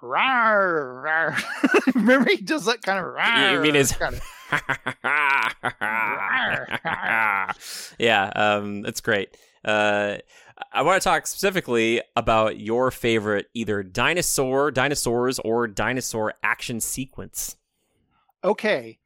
[0.02, 1.94] Rawr, rawr.
[1.96, 3.06] Remember he does that kind of.
[3.06, 4.22] Rawr, You mean his- kind of
[8.00, 9.38] yeah, um, it's great.
[9.66, 10.18] Uh,
[10.72, 17.56] I want to talk specifically about your favorite either dinosaur, dinosaurs, or dinosaur action sequence.
[18.44, 19.00] okay.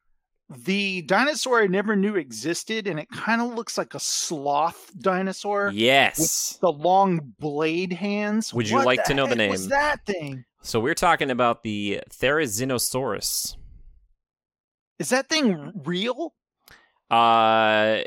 [0.66, 5.72] The dinosaur I never knew existed, and it kind of looks like a sloth dinosaur.
[5.74, 6.60] Yes.
[6.62, 8.54] The long blade hands.
[8.54, 9.52] Would you What like to know the name?
[9.54, 9.70] Name?
[9.70, 10.46] that thing?
[10.62, 13.56] So we're talking about the Therizinosaurus.
[15.00, 16.36] Is that thing real?
[17.10, 18.02] Uh,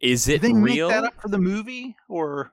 [0.00, 0.88] is Did it they real?
[0.88, 2.52] make that up for the movie, or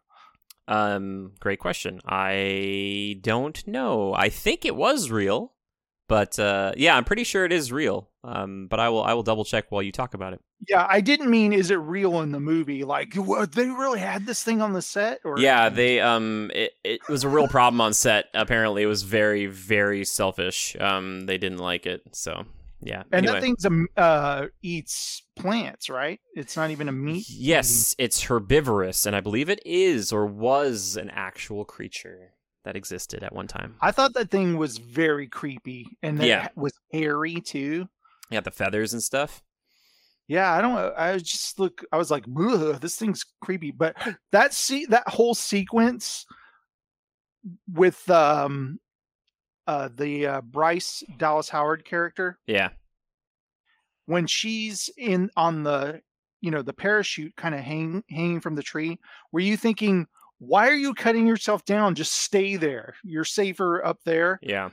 [0.67, 2.01] Um, great question.
[2.05, 4.13] I don't know.
[4.15, 5.53] I think it was real,
[6.07, 8.09] but uh, yeah, I'm pretty sure it is real.
[8.23, 10.41] Um, but I will I will double check while you talk about it.
[10.67, 10.87] yeah?
[10.89, 12.83] I didn't mean is it real in the movie?
[12.83, 16.71] Like, what, they really had this thing on the set, or Yeah, they um, it,
[16.83, 18.25] it was a real problem on set.
[18.33, 20.75] Apparently, it was very very selfish.
[20.79, 22.01] Um, they didn't like it.
[22.13, 22.45] So
[22.81, 23.03] yeah.
[23.11, 23.33] And anyway.
[23.33, 26.19] that thing's a uh, eats plants, right?
[26.35, 27.25] It's not even a meat.
[27.29, 32.31] Yes, it's herbivorous, and I believe it is or was an actual creature
[32.63, 33.75] that existed at one time.
[33.81, 36.47] I thought that thing was very creepy, and that Yeah.
[36.55, 37.87] was hairy too.
[38.29, 39.43] Yeah, the feathers and stuff.
[40.27, 40.93] Yeah, I don't.
[40.97, 41.83] I just look.
[41.91, 42.25] I was like,
[42.79, 43.71] this thing's creepy.
[43.71, 43.95] But
[44.31, 46.25] that see that whole sequence
[47.71, 48.79] with um
[49.67, 52.69] uh the uh, Bryce Dallas Howard character Yeah.
[54.05, 56.01] when she's in on the
[56.41, 58.99] you know the parachute kind of hang, hanging from the tree
[59.31, 60.05] were you thinking
[60.37, 64.69] why are you cutting yourself down just stay there you're safer up there Yeah.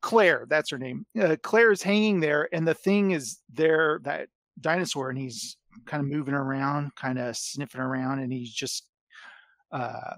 [0.00, 4.28] claire that's her name uh, claire is hanging there and the thing is there that
[4.60, 8.88] dinosaur and he's kind of moving around kind of sniffing around and he's just
[9.70, 10.14] uh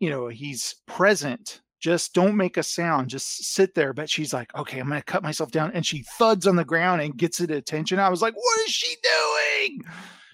[0.00, 4.54] you know he's present just don't make a sound just sit there but she's like
[4.56, 7.50] okay i'm gonna cut myself down and she thuds on the ground and gets it
[7.50, 9.84] attention i was like what is she doing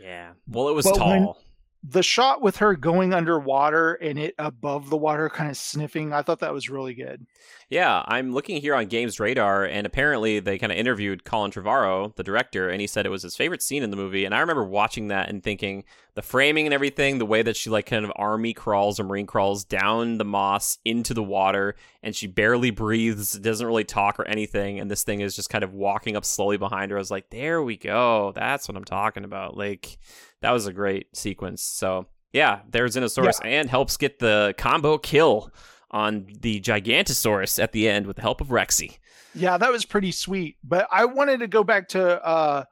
[0.00, 0.30] Yeah.
[0.46, 1.42] Well, it was But when- tall.
[1.82, 6.20] The shot with her going underwater and it above the water kind of sniffing i
[6.22, 7.26] thought that was really good
[7.70, 12.14] Yeah, I'm looking here on Games Radar, and apparently they kind of interviewed Colin Trevorrow,
[12.16, 14.24] the director, and he said it was his favorite scene in the movie.
[14.24, 17.70] And I remember watching that and thinking the framing and everything, the way that she
[17.70, 22.16] like kind of army crawls or marine crawls down the moss into the water, and
[22.16, 25.72] she barely breathes, doesn't really talk or anything, and this thing is just kind of
[25.72, 26.96] walking up slowly behind her.
[26.96, 29.56] I was like, there we go, that's what I'm talking about.
[29.56, 29.96] Like
[30.42, 31.62] that was a great sequence.
[31.62, 35.50] So yeah, there's Zenosaurus and helps get the combo kill
[35.90, 38.98] on the Gigantosaurus at the end with the help of Rexy.
[39.34, 42.64] yeah that was pretty sweet but i wanted to go back to uh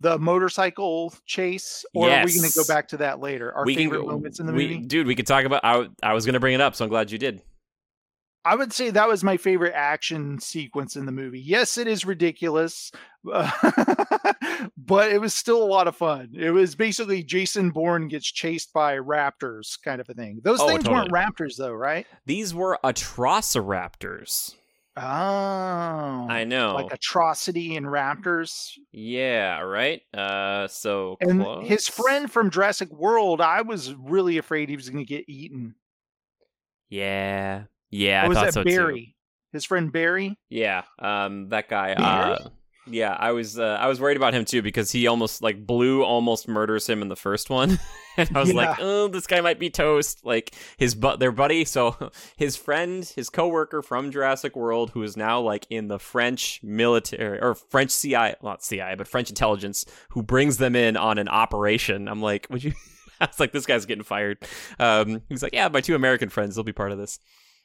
[0.00, 3.74] the motorcycle chase or are we going to go back to that later our we
[3.74, 5.06] favorite can, moments in the we, movie dude.
[5.06, 5.60] We could talk about.
[5.64, 7.42] I, I was gonna bring it up, so I'm glad you did.
[8.50, 11.40] I would say that was my favorite action sequence in the movie.
[11.40, 12.90] Yes, it is ridiculous,
[13.22, 16.30] but it was still a lot of fun.
[16.34, 20.40] It was basically Jason Bourne gets chased by raptors, kind of a thing.
[20.42, 22.06] Those Oh, things weren't raptors, though, right?
[22.26, 24.54] These were Atrociraptors.
[24.96, 25.00] Oh,
[26.28, 26.74] I know.
[26.74, 28.72] like atrocity and raptors.
[28.90, 30.00] yeah, right.
[30.12, 31.68] Uh, so And close.
[31.68, 35.76] his friend from Jurassic World, I was really afraid he was going to get eaten.
[36.88, 38.22] Yeah, yeah.
[38.22, 38.70] Or I was thought that so too.
[38.70, 39.16] Barry?
[39.52, 40.38] His friend Barry?
[40.50, 41.92] Yeah, um, that guy.
[41.94, 42.48] Uh,
[42.90, 46.02] yeah, I was uh, I was worried about him too because he almost like Blue
[46.02, 47.78] almost murders him in the first one,
[48.16, 50.24] and I was like, oh, this guy might be toast.
[50.24, 55.16] Like his but their buddy, so his friend, his coworker from Jurassic World, who is
[55.16, 60.22] now like in the French military or French CI, not CI, but French intelligence, who
[60.22, 62.08] brings them in on an operation.
[62.08, 62.72] I'm like, would you?
[63.20, 64.38] I was like, this guy's getting fired.
[64.78, 67.18] Um, he's like, yeah, my two American friends, they'll be part of this.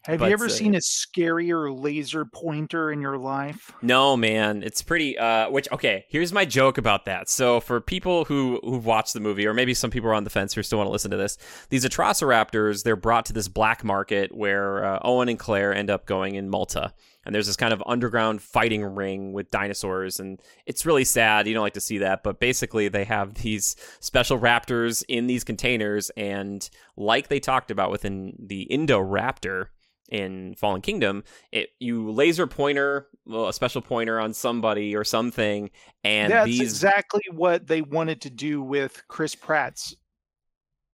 [0.06, 3.72] Have But, you ever uh, seen a scarier laser pointer in your life?
[3.82, 5.18] No, man, it's pretty.
[5.18, 7.30] Uh, which okay, here's my joke about that.
[7.30, 10.30] So for people who who've watched the movie, or maybe some people are on the
[10.30, 11.38] fence who still want to listen to this,
[11.70, 16.06] these Atrociraptors they're brought to this black market where uh, Owen and Claire end up
[16.06, 16.94] going in Malta,
[17.26, 21.48] and there's this kind of underground fighting ring with dinosaurs, and it's really sad.
[21.48, 25.46] You don't like to see that, but basically they have these special raptors in these
[25.46, 29.68] containers, and like they talked about within the Indoraptor
[30.10, 35.70] in Fallen Kingdom, it you laser pointer well, a special pointer on somebody or something,
[36.04, 39.96] and That's these exactly what they wanted to do with Chris Pratt's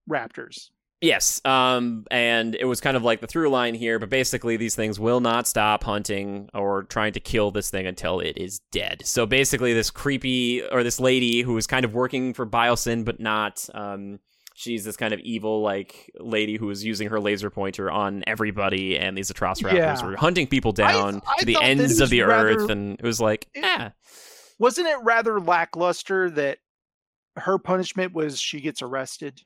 [0.08, 0.70] Raptors.
[1.00, 4.76] yes, um, and it was kind of like the through line here, but basically these
[4.76, 9.02] things will not stop hunting or trying to kill this thing until it is dead.
[9.04, 13.18] So basically, this creepy or this lady who is kind of working for Biosyn but
[13.18, 13.68] not.
[13.74, 14.20] Um,
[14.60, 18.98] She's this kind of evil, like lady who is using her laser pointer on everybody,
[18.98, 20.04] and these Atrociraptors Yeah.
[20.04, 22.68] were hunting people down I to the thought that it ends of the rather- earth,
[22.70, 23.90] and it was like, It- yeah,
[24.58, 26.58] Wasn't it rather lackluster that
[27.36, 29.40] her punishment was she gets arrested?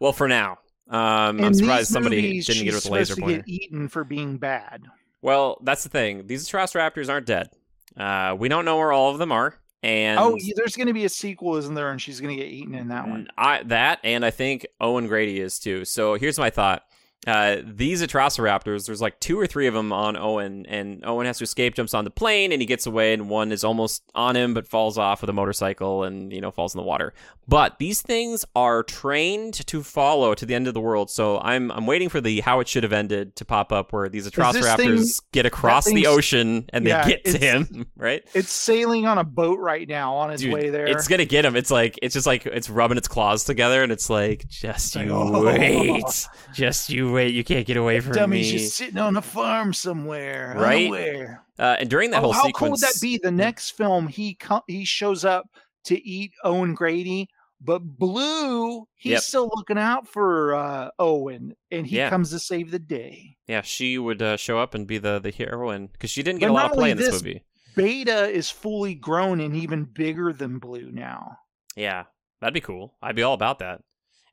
[0.00, 0.58] Well, for now,
[0.90, 3.44] um, I'm surprised somebody movies, didn't get she's with a laser pointer.
[3.46, 4.82] eaten for being bad.
[5.20, 6.26] Well, that's the thing.
[6.26, 7.50] These Atrociraptors aren't dead.
[7.96, 10.92] Uh, we don't know where all of them are, Oh, and oh, there's going to
[10.92, 11.90] be a sequel, isn't there?
[11.90, 13.28] And she's going to get eaten in that one.
[13.36, 15.84] I that and I think Owen Grady is too.
[15.84, 16.84] So here's my thought.
[17.26, 21.38] Uh, these Atrociraptors, there's like two or three of them on Owen, and Owen has
[21.38, 24.36] to escape, jumps on the plane, and he gets away, and one is almost on
[24.36, 27.12] him but falls off with a motorcycle and, you know, falls in the water.
[27.48, 31.72] But these things are trained to follow to the end of the world, so I'm
[31.72, 34.74] I'm waiting for the how it should have ended to pop up where these this
[34.76, 38.22] thing- get across the ocean and they get to him, right?
[38.32, 40.86] It's sailing on a boat right now on its Dude, way there.
[40.86, 41.56] It's gonna get him.
[41.56, 45.10] It's like it's just like it's rubbing its claws together, and it's like just you
[45.10, 45.44] oh.
[45.44, 47.34] wait, just you wait.
[47.34, 48.58] You can't get away from Dummy's me.
[48.58, 50.86] just sitting on a farm somewhere, Right?
[50.86, 51.44] unaware.
[51.58, 53.18] Uh, and during that Oh, whole how sequence, cool would that be?
[53.22, 55.46] The next film, he he shows up
[55.84, 57.28] to eat Owen Grady,
[57.60, 59.22] but Blue, he's Yep.
[59.22, 62.08] still looking out for uh, Owen, and he Yeah.
[62.10, 63.36] comes to save the day.
[63.46, 66.46] Yeah, she would uh, show up and be the the heroine because she didn't get
[66.46, 67.44] But a lot of play in this, this, movie.
[67.76, 71.38] Beta is fully grown and even bigger than Blue now.
[71.76, 72.04] Yeah,
[72.40, 72.94] that'd be cool.
[73.02, 73.82] I'd be all about that.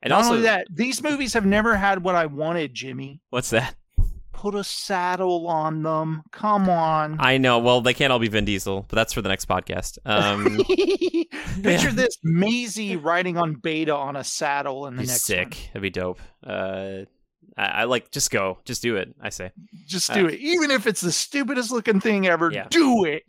[0.02, 3.20] And Not also, only that, these movies have never had what I wanted, Jimmy.
[3.30, 3.74] what's that?
[4.32, 6.22] Put a saddle on them.
[6.32, 7.18] Come on.
[7.20, 7.58] I know.
[7.58, 9.98] Well, they can't all be Vin Diesel, but that's for the next podcast.
[10.06, 10.56] Um,
[11.62, 11.90] Picture Yeah.
[11.94, 15.48] this Maisie riding on Beta on a saddle in the be next sick.
[15.50, 15.50] one.
[15.74, 16.20] That'd be dope.
[16.42, 17.04] Uh,
[17.58, 19.14] I, I like just go, just do it.
[19.20, 19.50] I say.
[19.86, 20.40] Just do Uh, it.
[20.40, 22.66] Even if it's the stupidest looking thing ever, Yeah.
[22.70, 23.24] do it.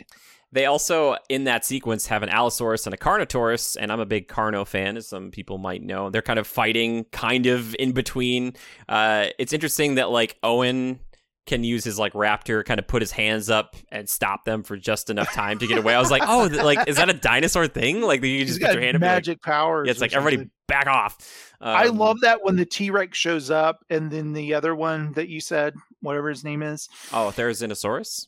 [0.53, 4.27] They also in that sequence have an Allosaurus and a Carnotaurus, and I'm a big
[4.27, 6.09] Carno fan, as some people might know.
[6.09, 8.53] They're kind of fighting, kind of in between.
[8.89, 10.99] Uh, it's interesting that like Owen
[11.47, 14.77] can use his like raptor, kind of put his hands up and stop them for
[14.77, 15.95] just enough time to get away.
[15.95, 18.01] I was like, oh, like is that a dinosaur thing?
[18.01, 19.87] Like you He's just put got your hand up, and like, magic powers.
[19.87, 21.17] yeah, it's like everybody back off.
[21.59, 25.13] Um, I love that when the T Rex shows up, and then the other one
[25.13, 28.27] that you said, whatever his name is, Oh, Therizinosaurus.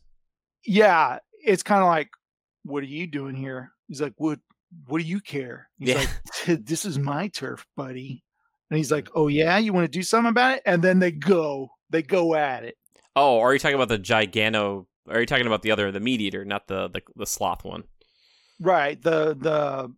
[0.65, 2.10] yeah, it's kind of like,
[2.63, 3.71] what are you doing here?
[3.88, 4.39] He's like, what?
[4.88, 5.69] What do you care?
[5.77, 6.06] He's Yeah.
[6.47, 8.23] like, this is my turf, buddy.
[8.71, 8.93] And he's mm.
[8.93, 10.63] like, oh yeah, you want to do something about it?
[10.65, 12.75] And then they go, they go at it.
[13.15, 14.88] Oh, are you talking about the Gigano?
[15.08, 17.84] Are you talking about the other, the meat eater, not the the, the sloth one?
[18.60, 18.99] Right.
[19.01, 19.93] The the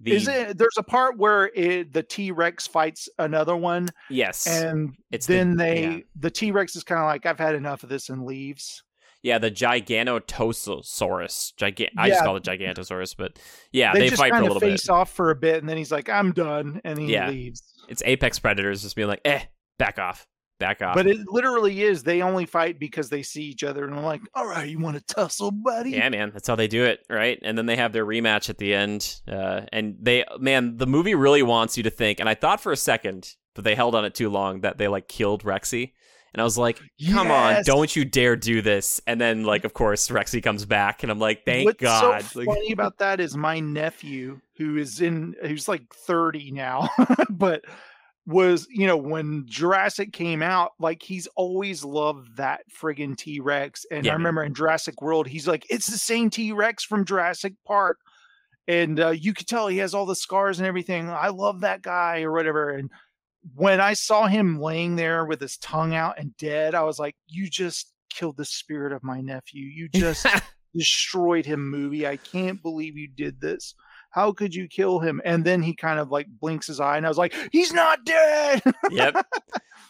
[0.00, 0.56] The, is it?
[0.56, 5.34] There's a part where it, the T Rex fights another one, Yes, and it's the-
[5.34, 5.98] then they yeah.
[6.18, 8.82] the T Rex is kind of like, I've had enough of this and leaves.
[9.26, 11.54] Yeah, the Giganotosaurus.
[11.56, 13.40] Giga- I just call it Gigantosaurus, but
[13.72, 14.92] yeah, they, they, fight for a little face bit.
[14.92, 17.28] off for a bit, and then he's like, "I'm done," and he Yeah.
[17.28, 17.60] leaves.
[17.88, 19.40] It's apex predators just being like, eh,
[19.80, 20.28] back off,
[20.60, 20.94] back off.
[20.94, 22.04] But it literally is.
[22.04, 24.96] They only fight because they see each other, and I'm like, "All right, you want
[24.96, 27.40] to tussle, buddy?" yeah, man, that's how they do it, right?
[27.42, 31.16] And then they have their rematch at the end, uh, and they, man, the movie
[31.16, 32.20] really wants you to think.
[32.20, 34.86] And I thought for a second, but they held on it too long that they
[34.86, 35.94] like killed Rexy.
[36.36, 36.78] And I was like,
[37.10, 39.00] come on, don't you dare do this.
[39.06, 42.22] And then, like, of course, Rexy comes back, and I'm like, thank What's God.
[42.24, 46.90] so Like- funny about that is my nephew, who is in, who's like 30 now,
[47.30, 47.64] but
[48.26, 53.86] was you know when Jurassic came out, like he's always loved that friggin' T Rex,
[53.90, 54.18] and Yeah, I man.
[54.18, 57.98] remember in Jurassic World, he's like, it's the same T Rex from Jurassic Park,
[58.68, 61.08] and uh, you could tell he has all the scars and everything.
[61.08, 62.90] I love that guy or whatever, and
[63.54, 67.16] when I saw him laying there with his tongue out and dead, I was like,
[67.26, 69.64] you just killed the spirit of my nephew.
[69.64, 70.26] You just
[70.74, 72.06] destroyed him, movie.
[72.06, 73.74] I can't believe you did this.
[74.10, 75.20] How could you kill him?
[75.24, 78.04] And then he kind of like blinks his eye, and I was like, he's not
[78.04, 78.62] dead.
[78.90, 79.26] yep.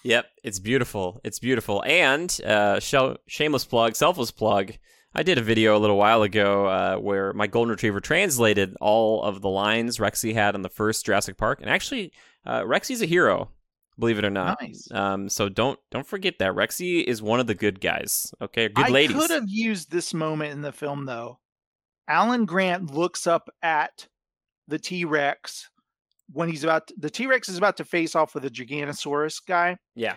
[0.03, 0.27] Yep.
[0.45, 1.21] It's beautiful.
[1.25, 1.83] It's beautiful.
[1.85, 4.73] And uh, shameless plug, selfless plug.
[5.17, 9.23] I did a video a little while ago uh, where my golden retriever translated all
[9.23, 12.13] of the lines Rexy had in the first Jurassic Park, and actually,
[12.47, 13.51] uh, Rexy's a hero.
[13.99, 14.61] Believe it or not.
[14.61, 14.89] Nice.
[14.93, 18.33] Um, so don't don't forget that Rexy is one of the good guys.
[18.43, 19.17] Okay, good I ladies.
[19.17, 21.39] I could have used this moment in the film though.
[22.09, 24.07] Alan Grant looks up at
[24.69, 25.71] the T Rex
[26.33, 29.41] when he's about to, the T Rex is about to face off with the Giganosaurus
[29.47, 29.77] guy.
[29.95, 30.17] Yeah.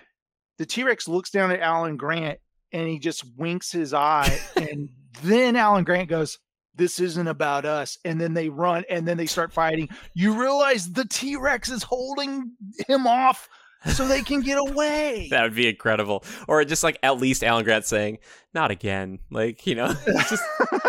[0.58, 2.40] The T Rex looks down at Alan Grant
[2.72, 4.90] and he just winks his eye, and
[5.24, 6.38] then Alan Grant goes.
[6.76, 7.98] This isn't about us.
[8.06, 9.90] And then they run and then they start fighting.
[10.14, 12.52] You realize the T Rex is holding
[12.88, 13.50] him off
[13.94, 15.28] so they can get away.
[15.32, 16.24] That would be incredible.
[16.48, 18.20] Or just like at least Alan Grant saying,
[18.54, 20.44] "Not again." Like you know, it's just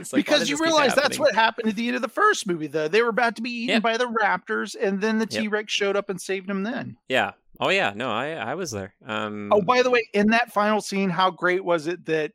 [0.00, 2.66] It's like, because you realize that's what happened at the end of the first movie.
[2.66, 3.82] Though they were about to be eaten Yep.
[3.82, 5.42] by the raptors, and then the Yep.
[5.42, 6.62] T Rex showed up and saved them.
[6.64, 7.32] Then, yeah.
[7.60, 7.92] Oh yeah.
[7.94, 8.94] No, I I was there.
[9.06, 9.50] Um.
[9.52, 12.32] oh, by the way, in that final scene, how great was it that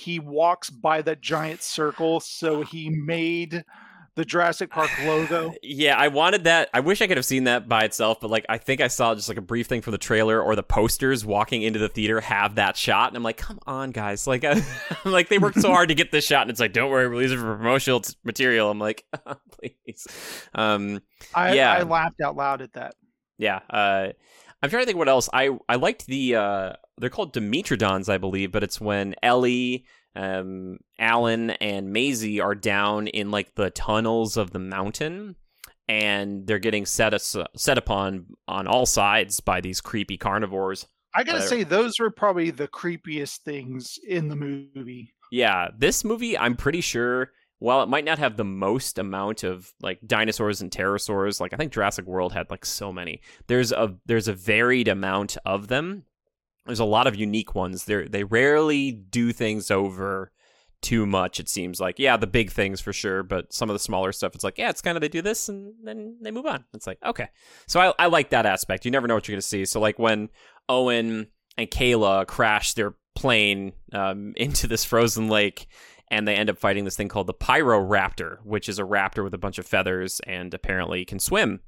[0.00, 2.20] he walks by that giant circle?
[2.20, 3.64] So he made
[4.16, 5.52] the Jurassic Park logo.
[5.62, 6.68] Yeah, I wanted that.
[6.74, 9.14] I wish I could have seen that by itself, but like I think I saw
[9.14, 12.20] just like a brief thing from the trailer or the posters walking into the theater
[12.20, 14.26] have that shot, and I'm like, come on, guys!
[14.26, 14.60] Like, I,
[15.04, 17.30] like they worked so hard to get this shot, and it's like, don't worry, release
[17.30, 18.68] it for promotional t- material.
[18.70, 19.04] I'm like,
[19.52, 20.06] please.
[20.54, 21.00] Um,
[21.34, 21.72] I, Yeah.
[21.72, 22.94] I laughed out loud at that.
[23.38, 23.60] yeah.
[23.70, 24.08] Uh,
[24.62, 25.30] I'm trying to think what else.
[25.32, 30.78] I I liked the uh, they're called Dimetrodons, I believe, but it's when Ellie, um,
[30.98, 35.36] Alan, and Maisie are down in like the tunnels of the mountain,
[35.88, 40.86] and they're getting set us set upon on all sides by these creepy carnivores.
[41.14, 45.12] I gotta say, those were probably the creepiest things in the movie.
[45.32, 49.72] Yeah, this movie, I'm pretty sure, while it might not have the most amount of
[49.80, 53.20] like dinosaurs and pterosaurs, like I think Jurassic World had like so many.
[53.48, 56.04] There's a there's a varied amount of them.
[56.70, 57.84] There's a lot of unique ones.
[57.84, 60.32] They they rarely do things over
[60.82, 61.40] too much.
[61.40, 64.34] It seems like yeah, the big things for sure, but some of the smaller stuff,
[64.34, 66.64] it's like yeah, it's kind of they do this and then they move on.
[66.72, 67.28] It's like okay,
[67.66, 68.84] so I I like that aspect.
[68.84, 69.64] You never know what you're gonna see.
[69.64, 70.30] So like when
[70.68, 75.66] Owen and Kayla crash their plane um, into this frozen lake,
[76.10, 79.34] and they end up fighting this thing called the Pyroraptor, which is a raptor with
[79.34, 81.60] a bunch of feathers and apparently can swim.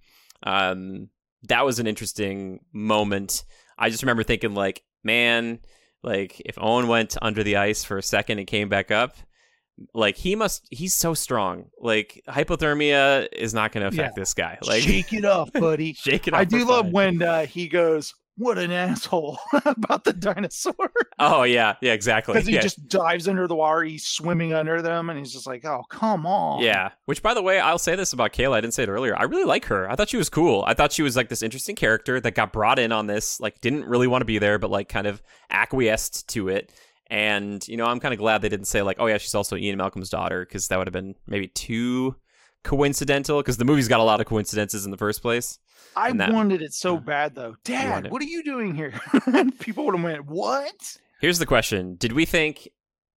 [0.42, 1.08] Um,
[1.44, 3.44] that was an interesting moment.
[3.78, 5.60] I just remember thinking, like, man,
[6.02, 9.16] like if Owen went under the ice for a second and came back up,
[9.94, 14.20] like he must he's so strong like hypothermia is not going to affect Yeah.
[14.20, 15.94] this guy like Shake it off, buddy.
[15.94, 16.92] shake it off I do love fine.
[16.92, 20.74] when uh, he goes, "What an asshole" about the dinosaur.
[21.18, 21.76] Oh yeah.
[21.80, 22.34] Yeah exactly.
[22.34, 22.62] Because he yeah.
[22.62, 23.82] just dives under the water.
[23.82, 26.90] He's swimming under them, and he's just like, "Oh, come on." yeah.
[27.06, 28.56] Which by the way i'll say this about kayla.
[28.56, 29.16] I didn't say it earlier.
[29.16, 29.88] I really like her.
[29.90, 30.64] I thought she was cool.
[30.66, 33.60] I thought she was like this interesting character that got brought in on this like
[33.60, 36.72] didn't really want to be there but like kind of acquiesced to it.
[37.10, 39.54] And you know i'm kind of glad they didn't say like oh yeah she's also
[39.56, 42.16] ian malcolm's daughter because that would have been maybe too
[42.64, 45.58] coincidental because the movie's got a lot of coincidences in the first place
[45.96, 47.04] I that- wanted it so mm.
[47.04, 47.56] bad though.
[47.64, 48.94] Dad, what are you doing here?
[49.60, 52.68] people would have went, "What?" Here's the question: Did we think,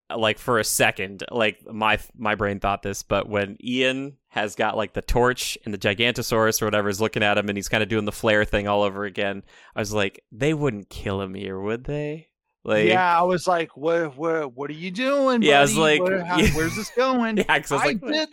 [0.10, 4.56] uh, like, for a second, like my my brain thought this, but when Ian has
[4.56, 7.70] got like the torch and the Gigantosaurus or whatever is looking at him, and he's
[7.70, 9.44] kind of doing the flare thing all over again,
[9.76, 12.28] I was like, they wouldn't kill him here, would they?
[12.64, 14.18] Like, yeah, I was like, "What?
[14.18, 14.54] What?
[14.54, 16.50] What are you doing?" Yeah, I was like- Where- how- yeah.
[16.50, 18.30] "Where's this going?" yeah, I was I like, did.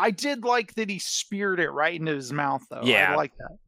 [0.00, 2.82] I did like that he speared it right into his mouth, though.
[2.84, 3.12] Yeah.
[3.12, 3.58] I like that.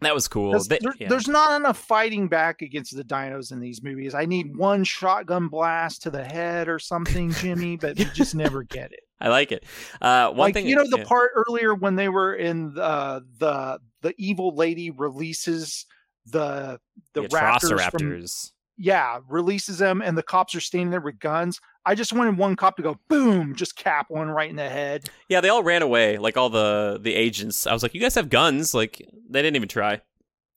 [0.00, 0.58] That was cool.
[0.60, 1.08] They- there- yeah.
[1.08, 4.14] There's not enough fighting back against the dinos in these movies.
[4.14, 8.62] I need one shotgun blast to the head or something, Jimmy, but we just never
[8.62, 9.00] get it.
[9.20, 9.64] I like it.
[10.00, 11.04] Uh, one like thing you know the yeah.
[11.04, 15.86] part earlier when they were in the the the evil lady releases
[16.26, 16.78] the
[17.14, 18.52] the the raptors Atrociraptors.
[18.78, 21.60] Yeah releases them and the cops are standing there with guns.
[21.84, 25.08] I just wanted one cop to go boom, just cap one right in the head.
[25.28, 26.18] Yeah, they all ran away.
[26.18, 27.66] Like all the the agents.
[27.66, 28.74] I was like, you guys have guns.
[28.74, 28.98] Like
[29.28, 30.00] they didn't even try.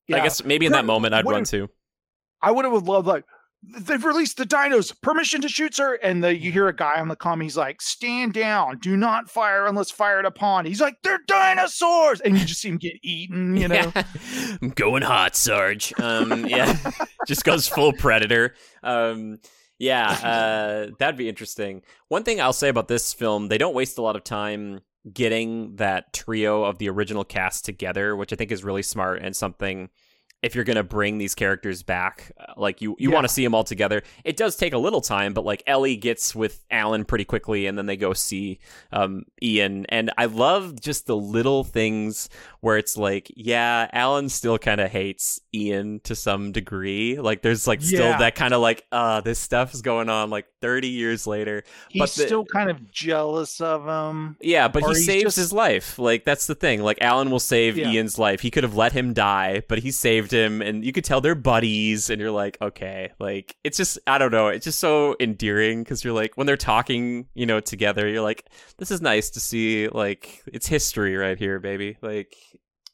[0.08, 0.18] Yeah.
[0.18, 1.70] I guess maybe in that moment I'd run too.
[2.42, 3.26] I would have loved like
[3.62, 4.94] they've released the dinos.
[5.02, 6.00] Permission to shoot, sir.
[6.02, 7.42] And the, you hear a guy on the comm.
[7.44, 8.80] He's like, "Stand down.
[8.80, 12.78] Do not fire unless fired upon." He's like, "They're dinosaurs," and you just see him
[12.78, 13.56] get eaten.
[13.58, 14.04] You know, Yeah.
[14.62, 15.94] I'm going hot, Sarge.
[16.00, 16.76] Um, yeah,
[17.28, 18.56] just goes full predator.
[18.84, 19.40] Um,
[19.78, 21.82] yeah, uh, that'd be interesting.
[22.10, 24.82] One thing I'll say about this film, they don't waste a lot of time
[25.14, 29.34] getting that trio of the original cast together, which I think is really smart and
[29.34, 29.90] something.
[30.42, 33.16] If you're gonna bring these characters back, uh, like you, you Yeah.
[33.16, 34.04] want to see them all together.
[34.24, 37.78] It does take a little time, but like Ellie gets with Alan pretty quickly, and
[37.78, 38.60] then they go see
[38.92, 39.86] um, Ian.
[39.88, 42.30] And I love just the little things
[42.62, 47.20] where it's like, yeah, Alan still kind of hates Ian to some degree.
[47.20, 48.18] Like, there's like still Yeah.
[48.20, 51.64] that kind of like, uh, this stuff is going on like 30 years later.
[51.90, 54.38] he's But the- still kind of jealous of him.
[54.42, 55.98] Yeah, but he saves just- his life.
[56.00, 56.82] Like, that's the thing.
[56.82, 57.90] Like, Alan will save Yeah.
[57.92, 58.42] Ian's life.
[58.42, 60.62] He could have let him die, but he saved him.
[60.62, 62.10] And you could tell they're buddies.
[62.10, 63.12] And you're like, okay.
[63.20, 64.48] Like, it's just, I don't know.
[64.48, 68.50] It's just so endearing because you're like, when they're talking, you know, together, you're like,
[68.78, 69.88] this is nice to see.
[69.88, 71.98] Like, it's history right here, baby.
[72.02, 72.36] Like,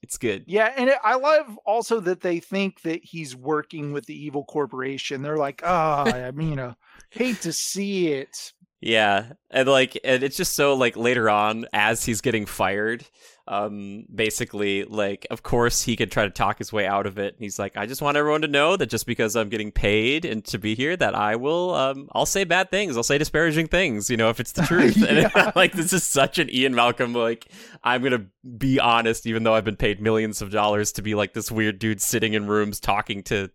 [0.06, 0.44] it's good.
[0.46, 4.46] Yeah, and it, I love also that they think that he's working with the evil
[4.46, 5.24] corporation.
[5.24, 6.76] They're like, "Ah, I mean, know,
[7.10, 8.54] hate to see it."
[8.86, 13.04] Yeah, and like, and it's just so like later on as he's getting fired,
[13.48, 17.36] um, basically like, of course he could try to talk his way out of it.
[17.40, 20.46] He's like, I just want everyone to know that just because I'm getting paid and
[20.46, 24.08] to be here, that I will, um, I'll say bad things, I'll say disparaging things,
[24.08, 24.98] you know, if it's the truth.
[24.98, 25.52] And Yeah.
[25.56, 27.12] like, this is such an Ian Malcolm.
[27.14, 27.48] Like,
[27.84, 31.34] I'm gonna be honest, even though I've been paid millions of dollars to be like
[31.34, 33.50] this weird dude sitting in rooms talking to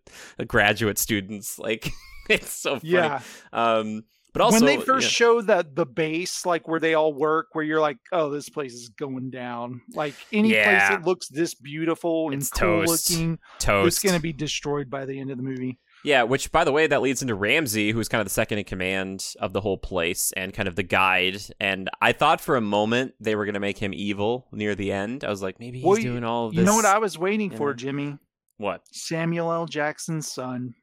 [0.45, 1.57] graduate students.
[1.57, 1.89] Like,
[2.29, 2.91] it's so funny.
[2.91, 3.21] Yeah,
[3.53, 4.03] Um,
[4.33, 5.11] but also when they first yeah.
[5.11, 8.73] show that the base, like where they all work, where you're like, "Oh, this place
[8.73, 10.87] is going down." Like any Yeah.
[10.87, 13.09] place that looks this beautiful and It's cool toast.
[13.11, 13.87] looking, toast.
[13.97, 15.79] it's going to be destroyed by the end of the movie.
[16.03, 18.63] Yeah, which by the way, that leads into Ramsey, who's kind of the second in
[18.63, 21.39] command of the whole place and kind of the guide.
[21.59, 24.91] And I thought for a moment they were going to make him evil near the
[24.91, 25.23] end.
[25.23, 26.59] I was like, maybe he's Well, doing all of this.
[26.59, 27.73] You know what I was waiting for, know?
[27.75, 28.17] Jimmy?
[28.57, 28.81] What?
[28.91, 29.65] Samuel L.
[29.67, 30.73] Jackson's son.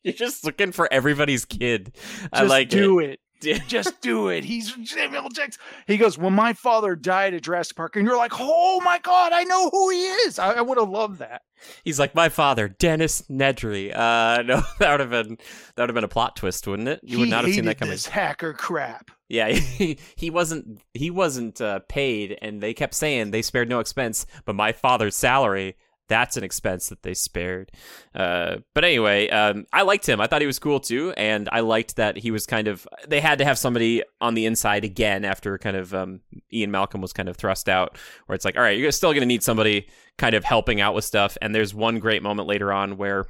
[0.04, 1.96] You're just looking for everybody's kid.
[2.32, 3.20] I like do it.
[3.42, 3.62] it.
[3.68, 4.44] Just do it.
[4.44, 5.60] He's Samuel Jackson.
[5.86, 9.32] He goes, Well, my father died at Jurassic Park, and you're like, Oh my God,
[9.32, 10.38] I know who he is.
[10.38, 11.42] I, I would have loved that.
[11.84, 13.94] He's like my father, Dennis Nedry.
[13.94, 15.38] Uh, no, that would have been
[15.74, 17.00] that would have been a plot twist, wouldn't it?
[17.02, 17.92] You would not have seen that coming.
[17.92, 19.10] This hacker crap.
[19.28, 23.80] Yeah, he, he wasn't he wasn't uh, paid, and they kept saying they spared no
[23.80, 24.26] expense.
[24.44, 25.76] But my father's salary,
[26.08, 27.70] that's an expense that they spared.
[28.14, 30.20] Uh, but anyway, um, I liked him.
[30.20, 32.86] I thought he was cool too, and I liked that he was kind of.
[33.06, 36.20] They had to have somebody on the inside again after kind of um,
[36.52, 39.20] Ian Malcolm was kind of thrust out, where it's like, all right, you're still going
[39.20, 41.38] to need somebody kind of helping out with stuff.
[41.40, 43.26] And there's one great moment later on where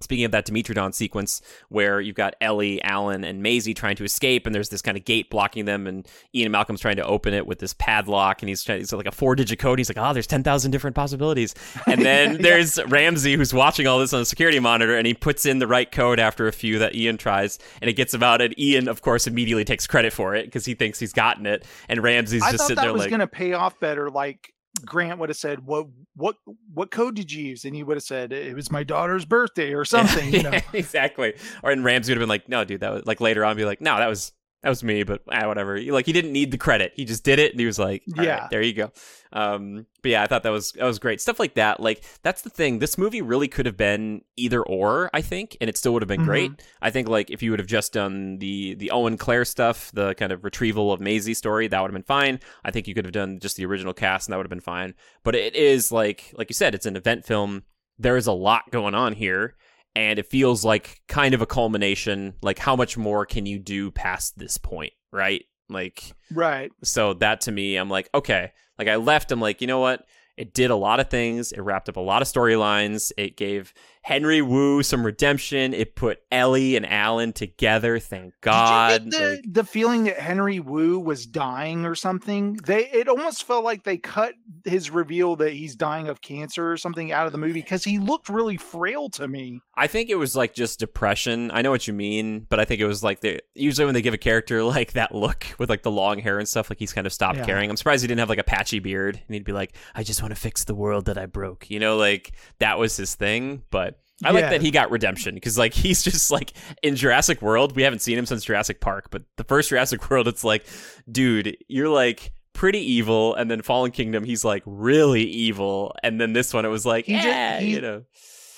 [0.00, 4.46] Speaking of that Dimetrodon sequence where you've got Ellie, Alan, and Maisie trying to escape,
[4.46, 7.46] and there's this kind of gate blocking them, and Ian Malcolm's trying to open it
[7.46, 9.78] with this padlock, and he's trying, he's like a four digit code.
[9.78, 11.54] He's like, oh, there's 10,000 different possibilities.
[11.86, 15.44] And then there's Ramsey who's watching all this on a security monitor, and he puts
[15.44, 18.40] in the right code after a few that Ian tries, and it gets him out.
[18.40, 21.64] And Ian, of course, immediately takes credit for it because he thinks he's gotten it.
[21.88, 24.10] And Ramsey's I just thought sitting that there was like, going to pay off better.
[24.10, 26.36] Like Grant would have said, "What what
[26.72, 29.72] what code did you use?" And he would have said, "It was my daughter's birthday
[29.72, 31.34] or something." You know, Yeah, exactly.
[31.62, 33.64] Or and Rams would have been like, "No, dude, that was like later on, be
[33.64, 34.32] like, no, that was
[34.62, 37.38] that was me, but ah, whatever." Like he didn't need the credit; he just did
[37.38, 38.48] it, and he was like, "All right, Yeah.
[38.50, 38.92] there you go."
[39.32, 41.80] Um, but yeah, I thought that was that was great stuff like that.
[41.80, 42.78] Like that's the thing.
[42.78, 46.08] This movie really could have been either or, I think, and it still would have
[46.08, 46.24] been Mhm.
[46.24, 46.50] great.
[46.82, 50.14] I think like if you would have just done the the Owen Claire stuff, the
[50.14, 52.40] kind of retrieval of Maisie story, that would have been fine.
[52.64, 54.60] I think you could have done just the original cast, and that would have been
[54.60, 54.94] fine.
[55.22, 57.62] But it is like like you said, it's an event film.
[57.98, 59.54] There is a lot going on here
[59.94, 63.90] and it feels like kind of a culmination like how much more can you do
[63.90, 65.44] past this point right?
[65.68, 66.72] Like right?
[66.82, 68.52] so that to me i'm like okay.
[68.78, 70.04] Like i left i'm like you know what?
[70.36, 71.52] It did a lot of things.
[71.52, 73.12] It wrapped up a lot of storylines.
[73.18, 73.74] It gave
[74.10, 79.18] henry wu some redemption it put ellie and alan together thank god Did you get
[79.20, 82.54] the, Like, the feeling that Henry Wu was dying or something?
[82.64, 84.34] They it almost felt like they cut
[84.64, 87.98] his reveal that he's dying of cancer or something out of the movie because he
[87.98, 89.60] looked really frail to me.
[89.74, 91.50] I think it was like just depression.
[91.52, 94.02] I know what you mean, but I think it was like they usually when they
[94.02, 96.92] give a character like that look with like the long hair and stuff, like he's
[96.92, 97.46] kind of stopped Yeah.
[97.46, 97.70] caring.
[97.70, 100.22] I'm surprised he didn't have like a patchy beard and he'd be like, I just
[100.22, 101.70] want to fix the world that I broke.
[101.70, 103.62] You know, like that was his thing.
[103.70, 106.52] But I like that he got redemption because like he's just like
[106.82, 110.28] in Jurassic World, we haven't seen him since Jurassic Park, but the first Jurassic World,
[110.28, 110.66] it's like,
[111.10, 116.32] dude, you're like pretty evil, and then Fallen Kingdom, he's like really evil, and then
[116.34, 118.04] this one, it was like, He yeah, he- you know.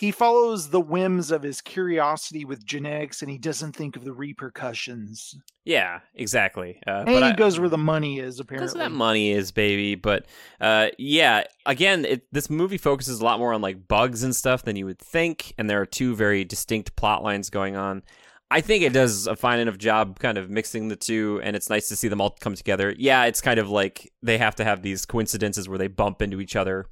[0.02, 4.12] He follows the whims of his curiosity with genetics and he doesn't think of the
[4.12, 5.36] repercussions.
[5.64, 6.80] Yeah, exactly.
[6.88, 8.66] Uh, And but he I- goes where the money is, apparently.
[8.66, 10.26] because that money is baby but
[10.60, 14.64] uh yeah again it, this movie focuses a lot more on like bugs and stuff
[14.64, 18.02] than you would think and there are two very distinct plot lines going on
[18.50, 21.70] i think it does a fine enough job kind of mixing the two and it's
[21.70, 24.64] nice to see them all come together yeah it's kind of like they have to
[24.64, 26.86] have these coincidences where they bump into each other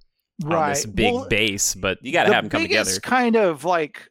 [0.45, 3.65] on this big Well, base but you gotta have them come biggest together kind of
[3.65, 4.09] like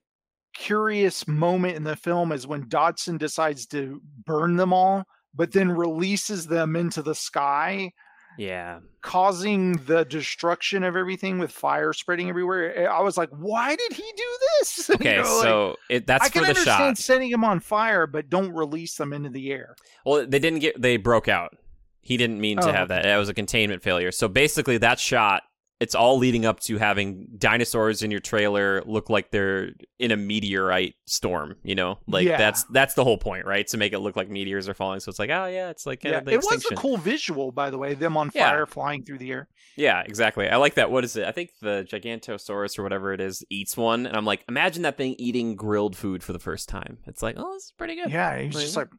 [0.56, 5.04] curious moment in the film is when Dodgson decides to burn them all,
[5.34, 7.92] but then releases them into the sky,
[8.38, 12.78] yeah causing the destruction of everything with fire spreading everywhere.
[12.78, 14.90] Eh, I was like, why did he do this?
[14.90, 17.44] You okay know, like, so it, that's I can for the understand shot setting them
[17.44, 19.76] on fire, but don't release them into the air.
[20.06, 20.82] Well, they didn't get.
[20.82, 21.56] They broke out.
[22.02, 23.04] He didn't mean to Oh, have that.
[23.04, 24.12] That was a containment failure.
[24.12, 25.44] So basically, that shot.
[25.80, 30.18] It's all leading up to having dinosaurs in your trailer look like they're in a
[30.18, 31.56] meteorite storm.
[31.64, 32.38] You know, like Yeah.
[32.38, 33.66] that's that's the whole point, right?
[33.68, 35.00] To make it look like meteors are falling.
[35.00, 37.70] So it's like, oh yeah, it's like Yeah, the it was a cool visual, by
[37.70, 37.94] the way.
[37.94, 38.50] Them on Yeah.
[38.50, 39.48] fire, flying through the air.
[39.78, 40.50] Yeah, exactly.
[40.50, 40.92] I like that.
[40.92, 41.26] What is it?
[41.26, 44.98] I think the Gigantosaurus or whatever it is eats one, and I'm like, imagine that
[44.98, 46.98] thing eating grilled food for the first time.
[47.08, 48.12] It's like, oh, this is pretty good.
[48.12, 48.90] Yeah, he's Like, just like,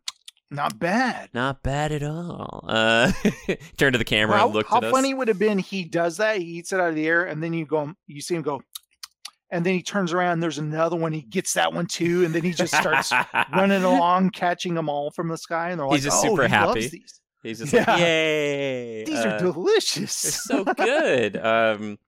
[0.51, 1.30] not bad.
[1.32, 2.64] Not bad at all.
[2.66, 3.12] Uh,
[3.76, 6.38] turn to the camera How, and looked how funny would have been he does that,
[6.38, 8.61] he eats it out of the air, and then you go you see him go
[9.53, 12.32] and then he turns around and there's another one, he gets that one too, and
[12.34, 13.12] then he just starts
[13.53, 16.46] running along, catching them all from the sky, and they're like, He's just oh, super
[16.46, 16.88] he loves happy.
[16.88, 17.20] these.
[17.42, 17.84] He's just Yeah.
[17.88, 19.05] like, yay!
[19.05, 20.22] These Uh, are delicious.
[20.22, 21.36] They're so good.
[21.36, 21.98] um,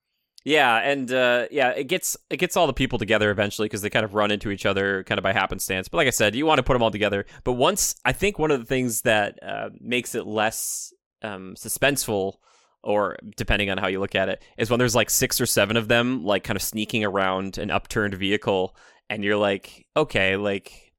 [0.44, 3.90] yeah, and uh, yeah, it gets it gets all the people together eventually because they
[3.90, 5.88] kind of run into each other kind of by happenstance.
[5.88, 7.26] But like I said, you want to put them all together.
[7.44, 12.34] But once I think one of the things that uh, makes it less um, suspenseful,
[12.82, 15.76] or depending on how you look at it, is when there's like six or seven
[15.76, 18.76] of them like kind of sneaking around an upturned vehicle,
[19.08, 20.92] and you're like, okay, like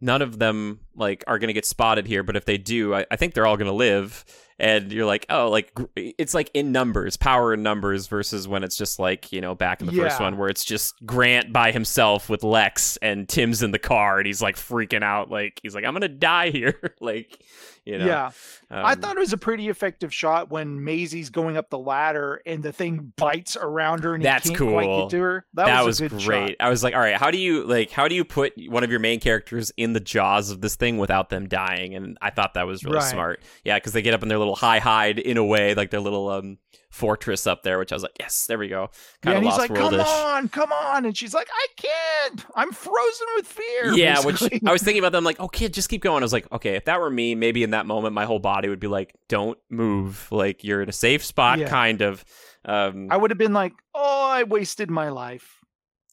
[0.00, 3.16] none of them like are gonna get spotted here, but if they do, I, I
[3.16, 4.24] think they're all gonna live.
[4.58, 8.76] And you're like, oh, like it's like in numbers, power in numbers, versus when it's
[8.76, 12.30] just like you know back in the first one where it's just Grant by himself
[12.30, 15.84] with Lex and Tim's in the car and he's like freaking out, like he's like
[15.84, 17.44] I'm gonna die here, like
[17.86, 18.06] you know.
[18.06, 18.30] yeah,
[18.70, 22.42] I um, thought it was a pretty effective shot when Maisie's going up the ladder
[22.44, 25.02] and the thing bites around her and That's he can't quite cool.
[25.02, 25.46] get to her.
[25.54, 26.48] That, that, was, was, a good great.
[26.48, 26.56] shot.
[26.60, 28.90] I was like, all right, how do you like how do you put one of
[28.90, 31.94] your main characters in the jaws of this thing without them dying?
[31.94, 33.04] And I thought that was really Right.
[33.04, 33.40] smart.
[33.64, 36.00] Yeah, because they get up in their little high hide in a way, like their
[36.00, 36.58] little um
[36.90, 38.82] fortress up there, which I was like, yes, there we go.
[38.82, 41.66] Yeah, Kind and of he's lost like, "Come on, come on!" And she's like, "I
[41.76, 42.44] can't.
[42.54, 44.42] I'm frozen with fear." Yeah, which.
[44.64, 46.22] I was thinking about them like, oh kid, just keep going.
[46.22, 48.68] I was like, okay, if that were me, maybe in that moment my whole body
[48.68, 50.26] would be like, don't move.
[50.30, 51.68] Like you're in a safe spot, Yeah.
[51.68, 52.24] kind of.
[52.64, 55.60] Um I would have been like, "Oh, I wasted my life."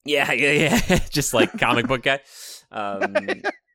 [0.05, 0.99] Yeah, yeah, yeah.
[1.09, 2.19] Just like comic book guy.
[2.71, 3.15] Um,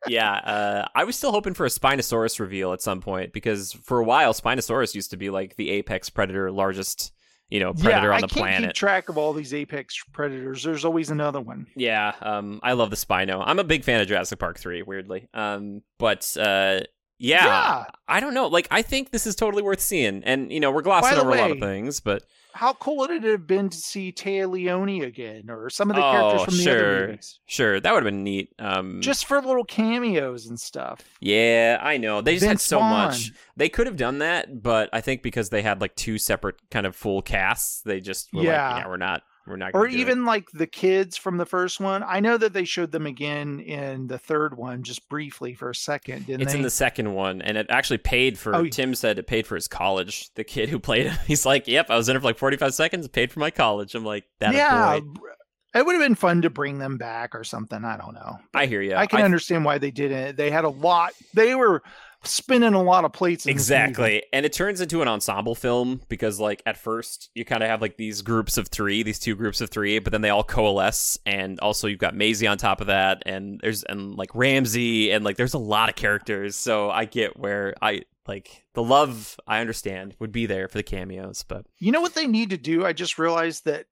[0.07, 3.99] yeah, uh, I was still hoping for a Spinosaurus reveal at some point because for
[3.99, 7.13] a while Spinosaurus used to be like the apex predator, largest
[7.51, 8.69] you know predator yeah, on the I can't planet.
[8.71, 10.63] keep track of all these apex predators.
[10.63, 11.67] There's always another one.
[11.75, 13.43] Yeah, um, I love the Spino.
[13.45, 15.29] I'm a big fan of Jurassic Park three, weirdly.
[15.35, 16.81] Um, but uh,
[17.19, 17.85] yeah, Yeah.
[18.07, 18.47] I don't know.
[18.47, 21.37] Like, I think this is totally worth seeing, and you know, we're glossing over a
[21.37, 22.23] lot of things, but
[22.55, 26.03] How cool would it have been to see Téa Leoni again, or some of the
[26.03, 28.55] characters oh, from the sure, other movies, sure, that would have been neat.
[28.59, 31.01] Um, just for little cameos and stuff?
[31.21, 33.33] yeah, I know they just had Vince so much.
[33.57, 36.87] They could have done that, but I think because they had like two separate kind
[36.87, 38.73] of full casts, they just were Yeah.
[38.75, 41.47] like, yeah, we're not, we're not, or gonna it." even like the kids from the
[41.47, 42.03] first one.
[42.07, 45.75] I know that they showed them again in the third one, just briefly for a
[45.75, 46.59] second, didn't It's they?
[46.59, 48.55] in the second one, and it actually paid for.
[48.55, 50.31] Oh, Tim said it paid for his college.
[50.35, 52.57] The kid who played it, he's like, "Yep, I was in it for like forty
[52.57, 53.09] five seconds.
[53.09, 55.29] Paid for my college." I'm like, "That yeah, boy."
[55.75, 57.85] it would have been fun to bring them back or something.
[57.85, 58.39] I don't know.
[58.55, 58.95] I hear you.
[58.95, 60.37] I can understand why they didn't.
[60.37, 61.13] They had a lot.
[61.35, 61.83] They were
[62.25, 63.47] spinning a lot of plates.
[63.47, 67.63] In exactly, and it turns into an ensemble film because, like, at first you kind
[67.63, 70.31] of have like these groups of three, these two groups of three, but then they
[70.31, 74.35] all coalesce, and also you've got Maisie on top of that, and there's and like
[74.35, 76.57] Ramsey, and like there's a lot of characters.
[76.57, 79.39] So I get where I like the love.
[79.47, 82.59] I understand would be there for the cameos, but You know what they need to
[82.59, 82.85] do?
[82.85, 83.87] I just realized that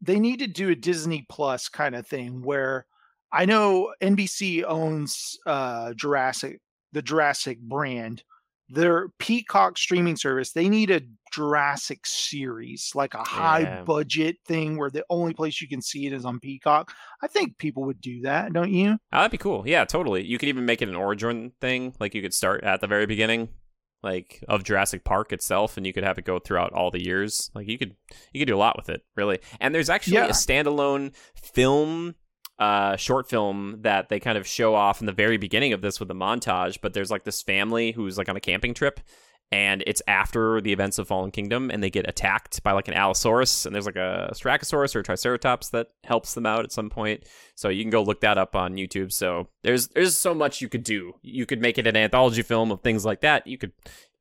[0.00, 2.86] they need to do a Disney Plus kind of thing where
[3.32, 6.60] I know NBC owns uh Jurassic
[6.92, 8.22] the Jurassic brand.
[8.68, 13.82] Their Peacock streaming service, they need a Jurassic series, like a high Yeah.
[13.82, 16.90] budget thing where the only place you can see it is on Peacock.
[17.22, 18.92] I think people would do that, don't you?
[19.12, 19.64] Oh, that'd be cool.
[19.66, 20.24] Yeah, totally.
[20.24, 21.94] You could even make it an origin thing.
[22.00, 23.50] Like you could start at the very beginning,
[24.02, 27.50] like of Jurassic Park itself, and you could have it go throughout all the years.
[27.54, 27.94] Like you could
[28.32, 29.40] you could do a lot with it, really.
[29.60, 30.26] And there's actually Yeah.
[30.26, 32.14] a standalone film,
[32.62, 35.98] uh, short film that they kind of show off in the very beginning of this
[35.98, 36.78] with the montage.
[36.80, 39.00] But there's like this family who's like on a camping trip.
[39.50, 42.94] And it's after the events of Fallen Kingdom, and they get attacked by like an
[42.94, 46.88] Allosaurus, and there's like a Strachosaurus or a Triceratops that helps them out at some
[46.88, 47.24] point.
[47.54, 49.12] So you can go look that up on YouTube.
[49.12, 51.14] So there's there's so much you could do.
[51.20, 53.46] You could make it an anthology film of things like that.
[53.46, 53.72] You could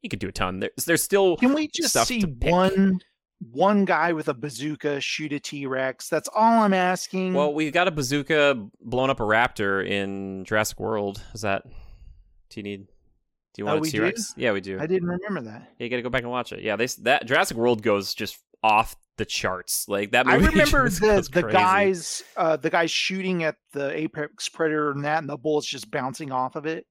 [0.01, 0.59] you could do a ton.
[0.59, 2.99] There's there's still Can we just stuff see one
[3.51, 6.09] one guy with a bazooka shoot a T-Rex?
[6.09, 7.33] That's all I'm asking.
[7.33, 11.21] well, we've got a bazooka blowing up a raptor in Jurassic World.
[11.33, 12.87] Is that do you need
[13.53, 14.13] do you Oh, want we a do?
[14.37, 14.79] Yeah, we do.
[14.79, 15.71] I didn't remember that.
[15.77, 16.61] Yeah, you got to go back and watch it.
[16.61, 19.87] Yeah, they that Jurassic World goes just off the charts.
[19.87, 21.53] Like that I remember the the crazy.
[21.57, 25.89] guys uh the guys shooting at the apex predator and that and the bullets just
[25.91, 26.85] bouncing off of it.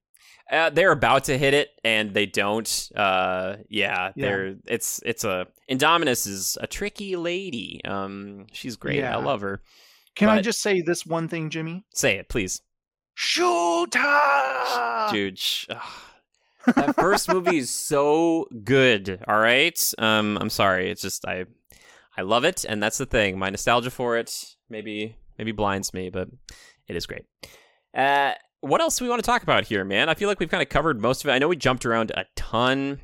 [0.51, 2.89] Uh, they're about to hit it and they don't.
[2.95, 4.25] Uh, yeah, Yeah.
[4.25, 7.79] they're it's it's a Indominus is a tricky lady.
[7.85, 8.97] Um, she's great.
[8.97, 9.17] Yeah.
[9.17, 9.61] I love her.
[10.15, 11.85] Can I just say this one thing, Jimmy?
[11.93, 12.61] Say it, please,
[13.15, 13.95] Shoot
[15.11, 15.37] dude.
[15.39, 16.75] Sh- ugh.
[16.75, 19.23] that first movie is so good.
[19.27, 19.79] All right.
[19.97, 20.91] Um, I'm sorry.
[20.91, 21.45] It's just I
[22.17, 23.39] I love it, and that's the thing.
[23.39, 26.27] My nostalgia for it maybe maybe blinds me, but
[26.87, 27.23] it is great.
[27.95, 30.09] Uh, what else do we want to talk about here, man?
[30.09, 31.33] I feel like we've kind of covered most of it.
[31.33, 33.01] I know we jumped around a ton.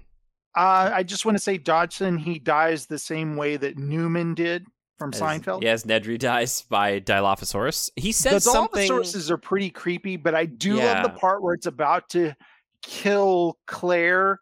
[0.55, 4.66] Uh, I just want to say Dodgson, he dies the same way that Newman did
[4.97, 5.62] from As, Seinfeld.
[5.62, 7.91] Yes, Nedry dies by Dilophosaurus.
[7.95, 8.89] He says the something.
[8.89, 12.34] Dilophosaurus are pretty creepy, but I do love the part where it's about to
[12.82, 14.39] kill Claire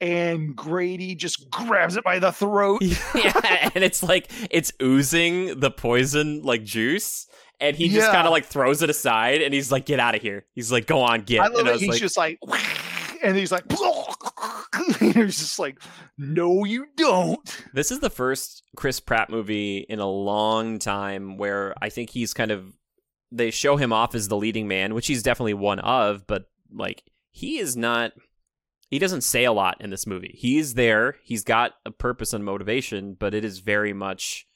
[0.00, 2.82] and Grady just grabs it by the throat.
[3.14, 7.26] yeah, and it's like it's oozing the poison like juice,
[7.60, 8.12] and he just Yeah.
[8.12, 10.86] kind of like throws it aside, and he's like, "Get out of here." He's like,
[10.86, 11.80] "Go on, get." I love and it.
[11.80, 12.38] He's like, just like,
[13.22, 13.64] and he's like,
[15.00, 15.78] and he's just like,
[16.16, 17.64] no, you don't.
[17.74, 22.34] This is the first Chris Pratt movie in a long time where I think he's
[22.34, 22.72] kind of
[23.30, 27.02] they show him off as the leading man, which he's definitely one of, but like
[27.30, 28.12] he is not
[28.90, 30.34] he doesn't say a lot in this movie.
[30.38, 34.46] He's there, he's got a purpose and motivation, but it is very much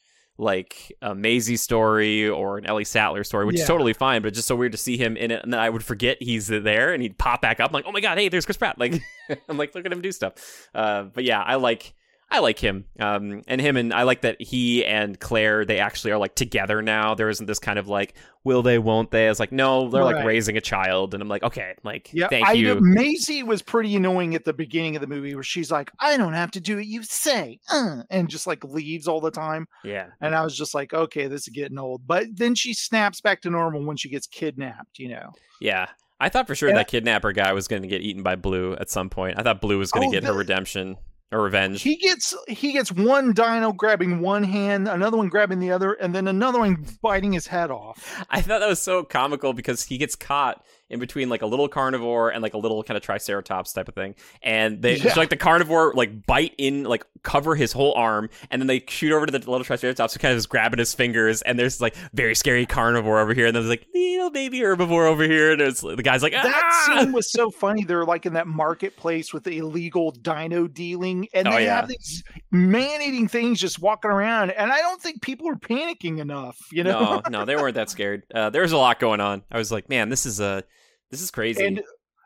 [0.43, 4.39] like a Maisie story or an Ellie Sattler story, which is totally fine, but it's
[4.39, 6.93] just so weird to see him in it and then I would forget he's there
[6.93, 9.01] and he'd pop back up I'm like, "Oh my god, hey, there's Chris Pratt." Like
[9.49, 11.95] I'm like, "Look at him do stuff." Uh, but yeah, I like
[12.35, 12.87] I like him.
[12.99, 16.81] Um, and him and I like that he and Claire they actually are like together
[16.81, 17.15] now.
[17.15, 19.29] There isn't this kind of like will they, won't they?
[19.29, 22.49] It's like no, they're like raising a child, and I'm like okay, like Yeah, thank
[22.49, 22.79] I you.
[22.81, 26.33] Maisie was pretty annoying at the beginning of the movie where she's like, I don't
[26.33, 29.69] have to do what you say, uh, and just like leaves all the time.
[29.85, 32.07] Yeah, And I was just like, okay, this is getting old.
[32.07, 35.33] But then she snaps back to normal when she gets kidnapped, you know.
[35.61, 35.89] yeah.
[36.19, 38.75] I thought for sure And that kidnapper guy was going to get eaten by Blue
[38.77, 39.41] at some point.
[39.41, 40.97] I thought Blue was going to Oh, get her redemption.
[41.33, 41.83] Or revenge.
[41.83, 46.15] He gets he gets one dino grabbing one hand, another one grabbing the other, and
[46.15, 48.25] then another one biting his head off.
[48.31, 51.69] I thought that was so comical because he gets caught in between like a little
[51.69, 54.15] carnivore and like a little kind of triceratops type of thing.
[54.43, 55.13] And they Yeah.
[55.15, 58.85] so like the carnivore like bite in like cover his whole arm and then they
[58.89, 61.81] shoot over to the little triceratops who kind of is grabbing his fingers and there's
[61.81, 65.53] like very scary carnivore over here and then there's like little baby herbivore over here
[65.53, 66.99] and it's the guy's like That ah!
[67.01, 67.85] scene was so funny.
[67.85, 71.77] They're like in that marketplace with the illegal dino dealing, and Oh, they yeah.
[71.77, 74.51] have these man-eating things just walking around.
[74.51, 76.57] And I don't think people are panicking enough.
[76.71, 78.25] You know, no, no, they weren't that scared.
[78.35, 79.43] Uh, there was a lot going on.
[79.51, 80.65] I was like, man, this is a
[81.13, 81.65] this is crazy.
[81.65, 81.83] and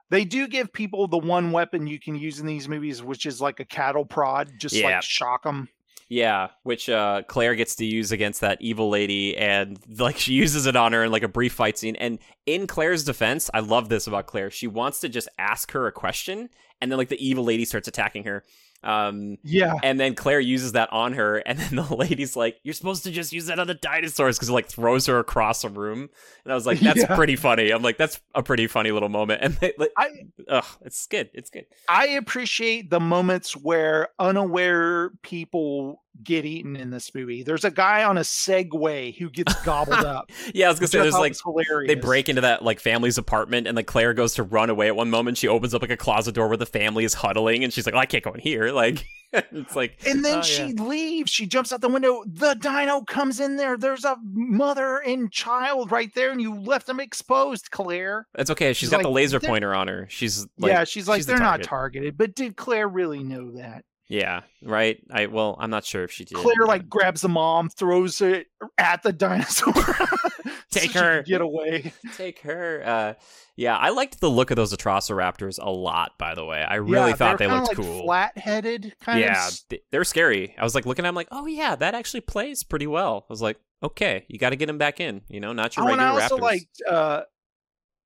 [0.08, 3.40] they do give people the one weapon you can use in these movies, which is
[3.40, 4.86] like a cattle prod, just Yeah.
[4.94, 5.68] like shock them.
[6.08, 10.66] Yeah, which uh, Claire gets to use against that evil lady, and like she uses
[10.66, 11.96] it on her in like a brief fight scene.
[11.96, 14.50] And in Claire's defense, I love this about Claire.
[14.52, 16.48] She wants to just ask her a question,
[16.80, 18.44] and then like the evil lady starts attacking her.
[18.86, 22.72] Um, Yeah, and then Claire uses that on her, and then the lady's like, "You're
[22.74, 25.68] supposed to just use that on the dinosaurs," because it like throws her across a
[25.68, 26.08] room.
[26.44, 27.16] And I was like, "That's Yeah.
[27.16, 30.08] pretty funny." I'm like, "That's a pretty funny little moment." And they, like, I
[30.48, 31.30] ugh, it's good.
[31.34, 31.66] It's good.
[31.88, 37.42] I appreciate the moments where unaware people get eaten in this movie.
[37.42, 40.30] There's a guy on a Segway who gets gobbled up.
[40.54, 41.88] Yeah, I was gonna say there's like hilarious.
[41.88, 44.96] they break into that like family's apartment and like Claire goes to run away at
[44.96, 45.38] one moment.
[45.38, 47.94] She opens up like a closet door where the family is huddling and she's like,
[47.94, 48.66] oh, I can't go in here.
[48.76, 50.82] Like it's like And then oh, she yeah.
[50.82, 51.30] leaves.
[51.30, 52.22] She jumps out the window.
[52.26, 53.76] The dino comes in there.
[53.76, 58.26] There's a mother and child right there, and you left them exposed, Claire.
[58.36, 58.72] It's okay.
[58.72, 60.06] she's she's got the laser pointer on her.
[60.08, 62.16] She's like yeah, she's like, she's they're not targeted.
[62.16, 63.84] But did Claire really know that?
[64.08, 64.98] Yeah, right.
[65.10, 66.36] I well, I'm not sure if she did.
[66.36, 68.46] Claire but- like grabs the mom, throws it
[68.78, 69.72] at the dinosaur.
[69.74, 71.22] so Take she can her.
[71.22, 71.92] Get away.
[72.16, 72.82] take her.
[72.84, 73.14] Uh
[73.56, 76.62] yeah, I liked the look of those Atrociraptors a lot, by the way.
[76.62, 78.02] I really yeah, thought they looked like cool.
[78.04, 79.58] Flat-headed, kind yeah, of.
[79.70, 80.54] Yeah, they're scary.
[80.58, 83.24] I was like looking at them like, oh yeah, that actually plays pretty well.
[83.28, 85.22] I was like, okay, you got to get him back in.
[85.28, 86.40] You know, not your Oh, and regular I also Raptors.
[86.42, 87.22] liked uh,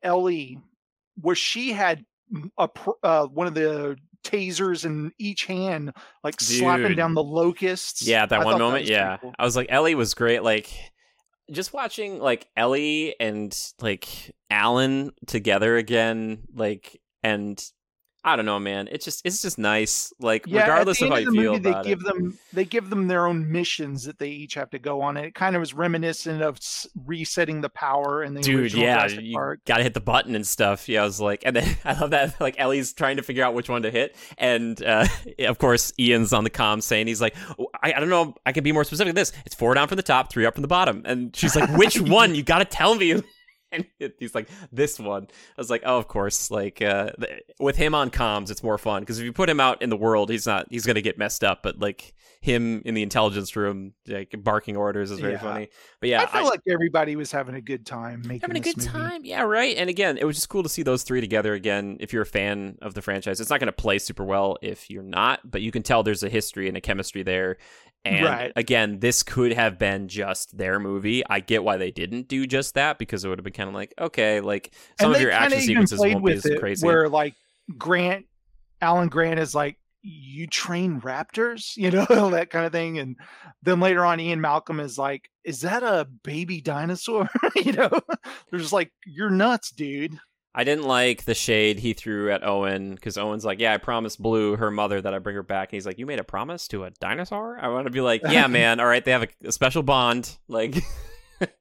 [0.05, 0.59] Ellie,
[1.21, 2.05] where she had
[2.57, 2.69] a
[3.03, 5.93] uh, one of the tasers in each hand,
[6.23, 8.03] like slapping down the locusts.
[8.03, 8.85] Yeah, that I one moment.
[8.85, 9.35] pretty yeah, cool.
[9.39, 10.43] I was like, Ellie was great.
[10.43, 10.71] Like,
[11.51, 14.09] just watching like Ellie and like
[14.51, 16.43] Alan together again.
[16.55, 17.63] Like, and
[18.23, 18.87] I don't know, man.
[18.93, 20.13] It's just it's just nice.
[20.21, 22.05] Like, Yeah, regardless of how end you the feel movie, about they give it.
[22.05, 25.25] them they give them their own missions that they each have to go on, and
[25.25, 26.59] it kind of is reminiscent of
[27.07, 29.61] resetting the power and the Dude, yeah, Jurassic you Park.
[29.65, 30.87] gotta hit the button and stuff.
[30.89, 33.55] Yeah, I was like, and then I love that like Ellie's trying to figure out
[33.55, 35.07] which one to hit, and uh,
[35.41, 38.53] of course Ian's on the comm saying he's like, "Oh, I, I don't know, I
[38.53, 39.09] can be more specific.
[39.09, 41.57] than This it's four down from the top, three up from the bottom, and she's
[41.57, 42.35] like, which one?
[42.35, 43.23] You gotta tell me.
[43.73, 43.87] And
[44.19, 45.25] he's like, this one.
[45.31, 46.51] I was like, oh, of course.
[46.51, 49.61] Like, uh, th- with him on comms, it's more fun because if you put him
[49.61, 50.67] out in the world, he's not.
[50.71, 51.63] He's gonna get messed up.
[51.63, 55.39] But like him in the intelligence room, like barking orders, is very Yeah.
[55.39, 55.69] funny.
[56.01, 58.77] But yeah, I feel like everybody was having a good time making having a good
[58.79, 58.89] movie.
[58.89, 61.97] time yeah right and again it was just cool to see those three together again
[62.01, 64.89] if you're a fan of the franchise it's not going to play super well if
[64.91, 67.57] you're not but you can tell there's a history and a chemistry there
[68.05, 68.53] and Right.
[68.57, 72.75] again this could have been just their movie i get why they didn't do just
[72.75, 75.61] that because it would have been kind of like okay like some of your action
[75.61, 77.35] sequences won't be as it, crazy Where like
[77.77, 78.27] Grant,
[78.81, 82.99] Alan Grant is like, you train raptors, you know, that kind of thing.
[82.99, 83.17] And
[83.63, 87.29] then later on, Ian Malcolm is like, is that a baby dinosaur?
[87.57, 87.91] you know,
[88.51, 90.19] they're just like, you're nuts, dude.
[90.55, 94.21] I didn't like the shade he threw at Owen because Owen's like, "Yeah, I promised
[94.21, 96.67] Blue, her mother, that I'd bring her back." And he's like, "You made a promise
[96.69, 98.81] to a dinosaur?" I want to be like, "Yeah, man.
[98.81, 100.37] All right, they have a, a special bond.
[100.49, 100.75] Like,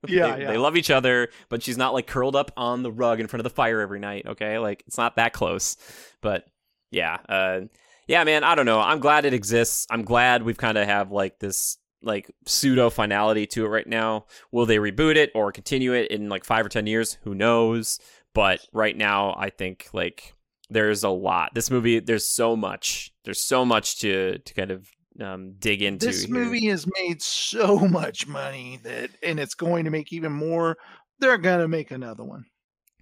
[0.08, 0.52] Yeah, they, yeah.
[0.52, 3.42] they love each other, but she's not like curled up on the rug in front
[3.42, 4.26] of the fire every night.
[4.28, 5.78] Okay, like it's not that close.
[6.22, 6.46] But
[6.92, 7.62] yeah, uh,
[8.08, 8.44] yeah, man.
[8.44, 8.80] I don't know.
[8.80, 9.88] I'm glad it exists.
[9.90, 14.26] I'm glad we've kind of have like this like pseudo finality to it right now.
[14.52, 17.18] Will they reboot it or continue it in like five or ten years?
[17.24, 18.00] Who knows?
[18.34, 20.34] But right now, I think like
[20.70, 21.54] there's a lot.
[21.54, 23.12] This movie, there's so much.
[23.26, 24.88] There's so much to to kind of
[25.22, 26.06] um, dig into.
[26.06, 26.34] This here.
[26.34, 30.78] movie has made so much money that, and it's going to make even more.
[31.20, 32.46] They're gonna make another one.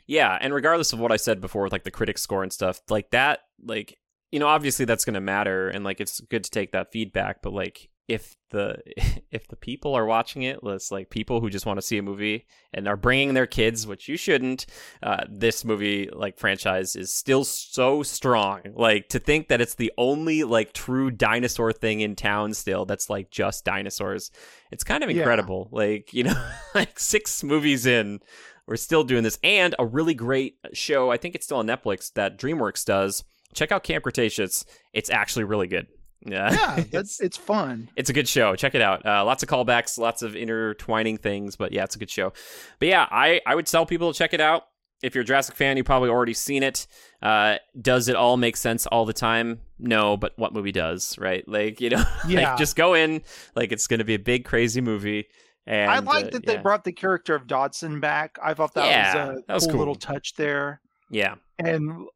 [0.08, 2.82] Yeah, and regardless of what I said before with like the critic score and stuff,
[2.90, 3.98] like that, like
[4.32, 7.42] you know, obviously that's going to matter, and like it's good to take that feedback.
[7.42, 8.78] But like, if the
[9.32, 12.02] if the people are watching it, it's like people who just want to see a
[12.02, 14.66] movie and are bringing their kids, which you shouldn't.
[15.04, 18.62] Uh, this movie like franchise is still so strong.
[18.74, 23.10] Like to think that it's the only like true dinosaur thing in town still that's
[23.10, 24.32] like just dinosaurs.
[24.72, 25.18] It's kind of Yeah.
[25.18, 25.68] incredible.
[25.72, 28.20] Like you know, like six movies in
[28.68, 32.12] we're still doing this and a really great show i think it's still on netflix
[32.16, 35.88] that dreamworks does check out camp cretaceous it's actually really good
[36.28, 37.90] Yeah, Yeah, that's it's fun.
[37.96, 38.56] it's a good show.
[38.56, 39.06] Check it out.
[39.06, 42.34] Uh, lots of callbacks, lots of intertwining things, but yeah, it's a good show.
[42.80, 44.64] But yeah, I I would tell people to check it out.
[45.04, 46.88] If you're a Jurassic fan, you've probably already seen it.
[47.22, 49.62] Uh, does it all make sense all the time?
[49.78, 51.48] No, but what movie does, right?
[51.48, 52.50] Like you know, Yeah.
[52.50, 53.22] like just go in
[53.56, 55.28] like it's going to be a big crazy movie.
[55.68, 58.40] And I like uh, that they brought the character of Dodgson back.
[58.42, 59.80] I thought that Yeah, was a that was cool, cool.
[59.80, 60.82] little touch there.
[61.12, 61.36] yeah.
[61.60, 62.08] And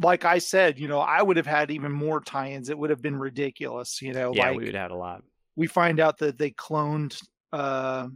[0.00, 2.68] like I said, you know, I would have had even more tie-ins.
[2.70, 4.32] It would have been ridiculous, you know.
[4.34, 5.22] Yeah, like we would have had a lot.
[5.56, 7.20] we find out that they cloned
[7.52, 8.08] uh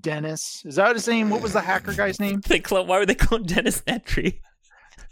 [0.00, 0.62] Dennis.
[0.66, 1.30] Is that his name?
[1.30, 2.40] What was the hacker guy's name?
[2.46, 2.86] They clone.
[2.86, 4.40] Why would they clone Dennis Nedry?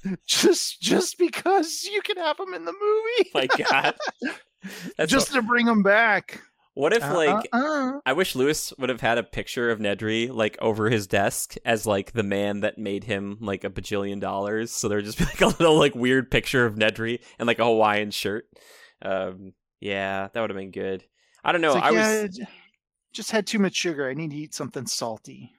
[0.27, 3.31] Just just because you can have him in the movie.
[3.35, 3.95] My God.
[4.99, 6.41] That's just to bring him back.
[6.77, 8.01] What if Uh, like uh, uh.
[8.05, 11.87] I wish Lewis would have had a picture of Nedry like over his desk as
[11.87, 14.71] like the man that made him like a bajillion dollars.
[14.71, 17.65] So there'd just be like a little like weird picture of Nedry and like a
[17.65, 18.47] Hawaiian shirt.
[19.01, 21.03] Um, yeah, that would have been good.
[21.43, 21.73] I don't know.
[21.73, 21.99] Like, I was.
[22.01, 22.49] yeah, j-
[23.13, 24.09] just had too much sugar.
[24.09, 25.53] I need to eat something salty.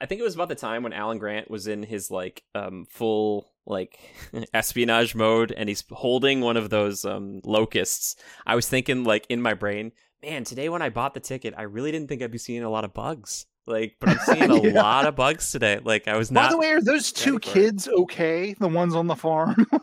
[0.00, 2.86] I think it was about the time when Alan Grant was in his like um
[2.90, 3.98] full like
[4.54, 8.16] espionage mode and he's holding one of those um locusts.
[8.46, 9.92] I was thinking like in my brain,
[10.22, 12.70] man, today when I bought the ticket, I really didn't think I'd be seeing a
[12.70, 13.46] lot of bugs.
[13.66, 14.82] Like, but I'm seeing a Yeah.
[14.82, 15.78] lot of bugs today.
[15.82, 16.46] Like I was not.
[16.48, 17.42] By the way, are those two for it.
[17.42, 18.54] kids okay?
[18.58, 19.66] The ones on the farm?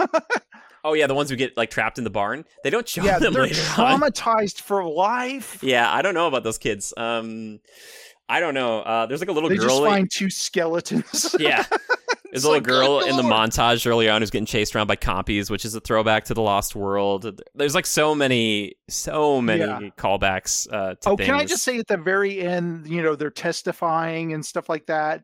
[0.82, 2.46] Oh yeah, the ones who get like trapped in the barn.
[2.64, 4.00] They don't show yeah, them they're later on.
[4.02, 5.62] traumatized for life.
[5.62, 6.94] Yeah, I don't know about those kids.
[6.96, 7.60] Um
[8.30, 8.80] I don't know.
[8.80, 11.36] Uh there's like a little They girl just like- find two skeletons.
[11.38, 11.66] Yeah.
[12.32, 14.96] There's a little like, girl in the montage early on who's getting chased around by
[14.96, 17.42] compies, which is a throwback to the Lost World.
[17.56, 19.80] There's like so many, so many Yeah.
[19.98, 21.26] callbacks uh, to Oh, things.
[21.26, 24.86] can I just say at the very end, you know, they're testifying and stuff like
[24.88, 25.24] that.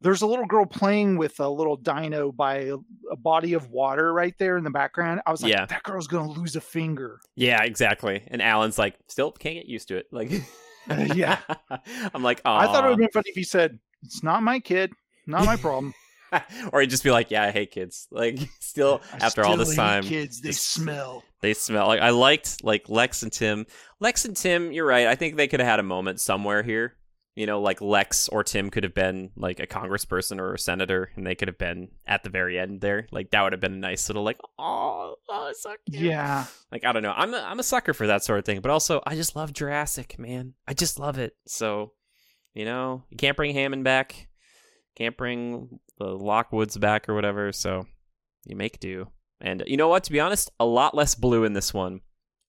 [0.00, 2.76] There's a little girl playing with a little dino by a,
[3.10, 5.20] a body of water right there in the background.
[5.26, 5.66] I was like, Yeah.
[5.66, 7.20] that girl's gonna lose a finger.
[7.36, 8.22] Yeah, exactly.
[8.28, 10.06] And Alan's like, still can't get used to it.
[10.12, 10.30] Like,
[11.14, 11.38] yeah.
[12.14, 14.42] I'm like, I thought it would "Aw." have been funny if he said, "It's not
[14.42, 14.92] my kid,
[15.26, 15.92] not my problem."
[16.72, 18.06] or he'd just be like, yeah, I hate kids.
[18.10, 21.22] Like, still I after all this time, kids they just- smell.
[21.40, 23.66] they smell like I liked like Lex and Tim.
[24.00, 25.06] Lex and Tim, you're right.
[25.06, 26.94] I think they could have had a moment somewhere here.
[27.34, 31.10] You know, like Lex or Tim could have been like a congressperson or a senator,
[31.14, 33.06] and they could have been at the very end there.
[33.12, 36.02] Like that would have been a nice little like, oh, oh so cute.
[36.02, 37.14] Yeah, Like I don't know.
[37.16, 39.52] I'm a, I'm a sucker for that sort of thing, but also I just love
[39.52, 40.54] Jurassic, man.
[40.66, 41.36] I just love it.
[41.46, 41.92] So,
[42.54, 44.26] you know, you can't bring Hammond back,
[44.96, 47.52] can't bring the Lockwoods back or whatever.
[47.52, 47.86] So
[48.46, 49.08] you make do.
[49.40, 50.04] And you know what?
[50.04, 52.00] To be honest, a lot less blue in this one.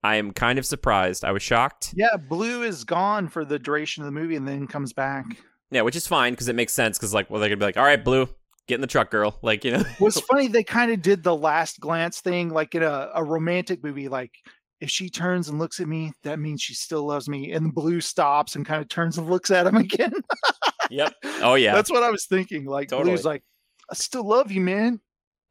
[0.03, 1.25] I am kind of surprised.
[1.25, 1.93] I was shocked.
[1.95, 2.15] yeah.
[2.15, 5.25] Blue is gone for the duration of the movie and then comes back.
[5.71, 6.97] Yeah, which is fine because it makes sense.
[6.97, 8.27] Because like, well, they're gonna be like, "All right, Blue,
[8.67, 11.35] get in the truck, girl." Like, you know, What's funny, they kind of did the
[11.35, 14.07] last glance thing, like in a, a romantic movie.
[14.07, 14.31] Like,
[14.81, 17.51] if she turns and looks at me, that means she still loves me.
[17.51, 20.13] And Blue stops and kind of turns and looks at him again.
[20.89, 21.13] Yep.
[21.41, 21.73] Oh yeah.
[21.73, 22.65] That's what I was thinking.
[22.65, 23.11] Like, Totally.
[23.11, 23.43] Blue's like,
[23.89, 24.99] I still love you, man.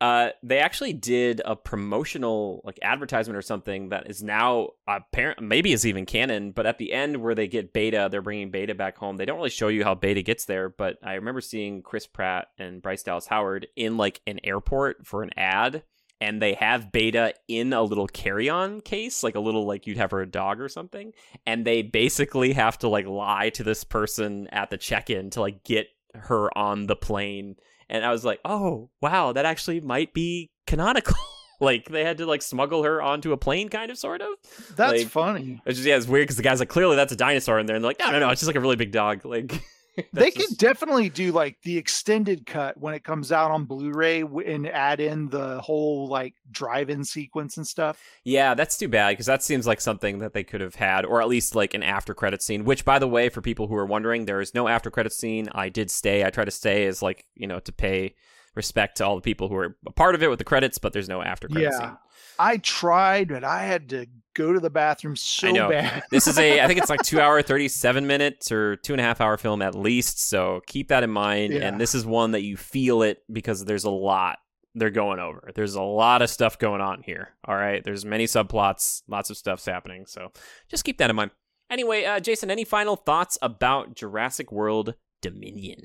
[0.01, 5.73] Uh, they actually did a promotional like advertisement or something that is now apparent maybe
[5.73, 6.53] is even canon.
[6.53, 9.17] But at the end where they get Beta, they're bringing Beta back home.
[9.17, 12.47] They don't really show you how Beta gets there, but I remember seeing Chris Pratt
[12.59, 15.83] and Bryce Dallas Howard in like an airport for an ad.
[16.21, 20.11] And they have Beta in a little carry-on case, like a little like you'd have
[20.11, 21.13] for a dog or something.
[21.47, 25.63] And they basically have to like lie to this person at the check-in to like
[25.63, 27.57] get her on the plane
[27.91, 31.15] and I was like, "Oh, wow, that actually might be canonical."
[31.61, 34.29] like they had to like smuggle her onto a plane, kind of, sort of.
[34.77, 35.63] That's Like- funny.
[35.65, 37.77] It's just yeah, it's weird because the guy's like, "Clearly, that's a dinosaur in there,"
[37.77, 39.63] and they're like, "No, no, no, it's just like a really big dog." Like
[40.13, 44.21] They could just- definitely do like the extended cut when it comes out on Blu-ray
[44.23, 48.03] and add in the whole like drive-in sequence and stuff.
[48.25, 51.21] Yeah, that's too bad because that seems like something that they could have had, or
[51.21, 52.65] at least like an after credit scene.
[52.65, 55.49] Which, by the way, for people who are wondering, there is no after credit scene.
[55.53, 56.25] I did stay.
[56.25, 58.15] I try to stay as like you know to pay
[58.55, 60.93] respect to all the people who are a part of it with the credits, but
[60.93, 61.79] there's no after credit Yeah.
[61.79, 61.97] scene.
[62.41, 64.07] I tried, but I had to
[64.39, 65.69] go to the bathroom so know.
[65.69, 66.03] bad.
[66.13, 69.05] this is a i think it's like two hour 37 minutes or two and a
[69.05, 71.67] half hour film at least so keep that in mind Yeah.
[71.67, 74.39] and this is one that you feel it because there's a lot
[74.75, 78.27] they're going over there's a lot of stuff going on here all right there's many
[78.27, 80.31] subplots lots of stuff's happening so
[80.71, 81.33] just keep that in mind
[81.69, 85.83] anyway uh, jason any final thoughts about jurassic world dominion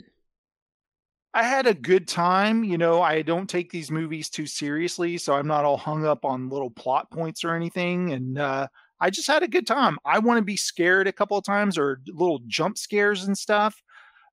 [1.34, 2.64] I had a good time.
[2.64, 6.26] You know, I don't take these movies too seriously, so I'm not all hung up
[6.26, 8.12] on little plot points or anything.
[8.12, 8.68] And uh,
[9.00, 9.98] I just had a good time.
[10.06, 13.82] I want to be scared a couple of times or little jump scares and stuff.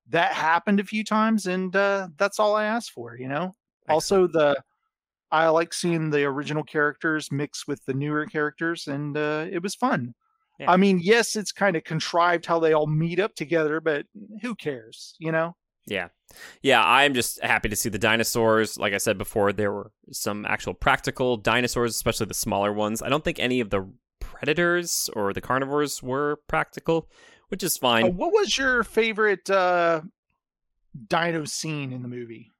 [0.09, 3.17] That happened a few times, and uh, that's all I asked for.
[3.17, 3.53] You know.
[3.89, 4.61] Also, the
[5.31, 9.73] I like seeing the original characters mixed with the newer characters, and uh, it was
[9.73, 10.13] fun.
[10.59, 10.69] Yeah.
[10.69, 14.05] I mean, yes, it's kind of contrived how they all meet up together, but
[14.41, 15.55] who cares, you know?
[15.85, 16.09] Yeah.
[16.61, 18.77] Yeah, I'm just happy to see the dinosaurs.
[18.77, 23.01] Like I said before, there were some actual practical dinosaurs, especially the smaller ones.
[23.01, 27.09] I don't think any of the predators or the carnivores were practical,
[27.49, 28.05] which is fine.
[28.05, 30.01] Uh, what was your favorite uh,
[31.07, 32.53] dino scene in the movie?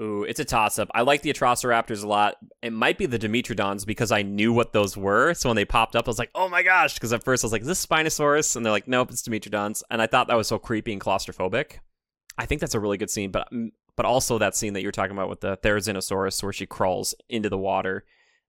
[0.00, 0.90] Ooh, it's a toss up.
[0.94, 2.36] I like the Atrociraptors a lot.
[2.62, 5.34] It might be the Dimetrodons because I knew what those were.
[5.34, 6.94] So when they popped up, I was like, oh my gosh.
[6.94, 8.56] Because at first I was like, is this Spinosaurus?
[8.56, 9.82] And they're like, nope, it's Dimetrodons.
[9.90, 11.80] And I thought that was so creepy and claustrophobic.
[12.38, 13.30] I think that's a really good scene.
[13.30, 16.66] But mm, but also that scene that you're talking about with the Therizinosaurus where she
[16.66, 18.04] crawls into the water.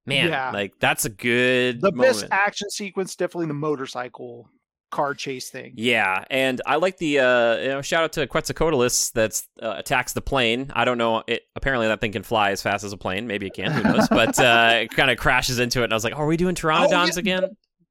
[0.05, 0.51] Man, Yeah.
[0.51, 2.21] like that's a good The moment.
[2.21, 4.49] best action sequence, definitely the motorcycle
[4.91, 5.73] car chase thing.
[5.75, 10.13] Yeah, and I like the uh, you know shout out to Quetzalcoatlus that uh, attacks
[10.13, 10.71] the plane.
[10.75, 11.23] I don't know.
[11.27, 13.27] It apparently that thing can fly as fast as a plane.
[13.27, 13.71] Maybe it can.
[13.71, 14.07] Who knows?
[14.09, 16.55] but uh, it kind of crashes into it, and I was like, "Are we doing
[16.55, 17.43] pteranodons yeah, again?"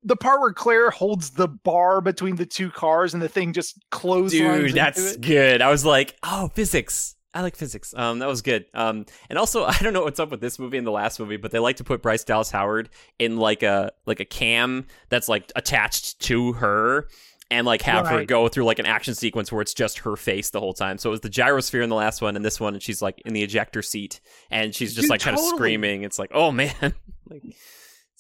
[0.03, 3.79] The part where Claire holds the bar between the two cars and the thing just
[3.91, 4.41] closes.
[4.41, 5.61] Dude, that's good.
[5.61, 7.95] I was like, "Oh, physics." I like physics.
[7.97, 8.67] Um, that was good.
[8.75, 11.37] Um, and also, I don't know what's up with this movie and the last movie,
[11.37, 12.89] but they like to put Bryce Dallas Howard
[13.19, 17.09] in like a like a cam that's like attached to her,
[17.51, 20.51] and like have her go through like an action sequence where it's just her face
[20.51, 20.99] the whole time.
[20.99, 23.21] So it was the gyrosphere in the last one, and this one, and she's like
[23.25, 24.21] in the ejector seat,
[24.51, 26.03] and she's just Dude, like kind of screaming.
[26.03, 26.75] It's like, oh man,
[27.29, 27.43] like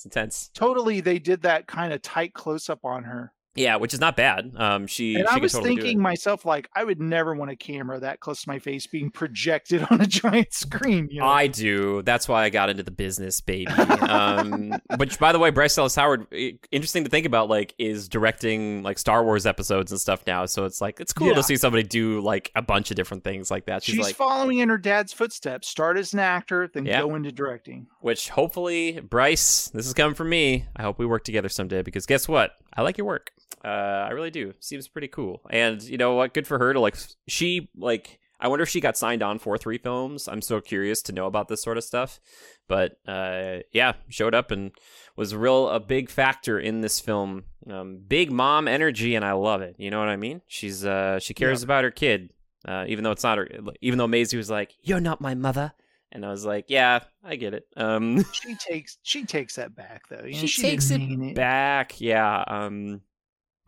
[0.00, 0.50] it's intense.
[0.54, 1.00] totally.
[1.00, 3.34] They did that kind of tight close up on her.
[3.56, 4.52] Yeah, which is not bad.
[4.56, 7.56] Um, she And she I was totally thinking myself, like, I would never want a
[7.56, 11.08] camera that close to my face being projected on a giant screen.
[11.10, 11.26] You know?
[11.26, 12.02] I do.
[12.02, 13.66] That's why I got into the business, baby.
[13.66, 16.26] um, which, by the way, Bryce Dallas Howard,
[16.70, 20.46] interesting to think about, like, is directing like Star Wars episodes and stuff now.
[20.46, 21.34] So it's like it's cool Yeah.
[21.34, 23.82] to see somebody do like a bunch of different things like that.
[23.82, 25.68] She's, She's like, following in her dad's footsteps.
[25.68, 27.00] Start as an actor, then Yeah.
[27.00, 27.88] go into directing.
[28.00, 30.66] which hopefully, Bryce, this is coming from me.
[30.76, 32.52] I hope we work together someday because guess what?
[32.74, 33.32] I like your work.
[33.64, 34.54] Uh, I really do.
[34.60, 35.42] Seems pretty cool.
[35.50, 36.34] And you know what?
[36.34, 36.96] Good for her to like.
[37.28, 38.18] She like.
[38.42, 40.26] I wonder if she got signed on for three films.
[40.26, 42.20] I'm so curious to know about this sort of stuff.
[42.68, 44.72] But uh, yeah, showed up and
[45.14, 47.44] was real a big factor in this film.
[47.68, 49.74] Um, big mom energy, and I love it.
[49.76, 50.40] You know what I mean?
[50.46, 52.30] She's uh, she cares about her kid,
[52.66, 53.48] uh, even though it's not her.
[53.82, 55.72] Even though Maisie was like, "You're not my mother,"
[56.12, 60.08] and I was like, "Yeah, I get it." Um, She takes she takes that back
[60.08, 60.24] though.
[60.24, 62.00] You know, She she takes didn't it back.
[62.00, 62.44] Yeah.
[62.46, 63.02] Um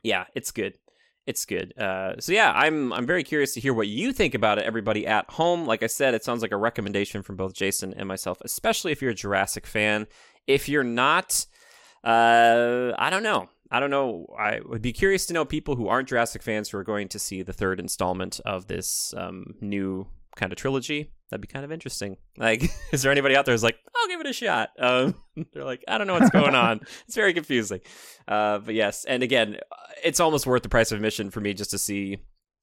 [0.03, 0.79] yeah, it's good.
[1.27, 1.77] It's good.
[1.79, 5.07] Uh so yeah, I'm I'm very curious to hear what you think about it, everybody
[5.07, 5.67] at home.
[5.67, 9.01] Like I said, it sounds like a recommendation from both Jason and myself, especially if
[9.01, 10.07] you're a Jurassic fan.
[10.47, 11.47] If you're not,
[12.05, 13.49] uh I don't know.
[13.71, 14.27] I don't know.
[14.39, 17.19] I would be curious to know people who aren't Jurassic fans who are going to
[17.19, 20.07] see the third installment of this um, new
[20.37, 21.13] kind of trilogy.
[21.31, 22.17] That'd be kind of interesting.
[22.37, 22.63] Like,
[22.93, 24.71] is there anybody out there who's like, I'll give it a shot?
[24.79, 25.15] Um,
[25.53, 26.81] they're like, I don't know what's going on.
[27.07, 27.81] it's very confusing.
[28.29, 29.59] Uh, but yes, and again,
[30.05, 32.19] it's almost worth the price of admission for me just to see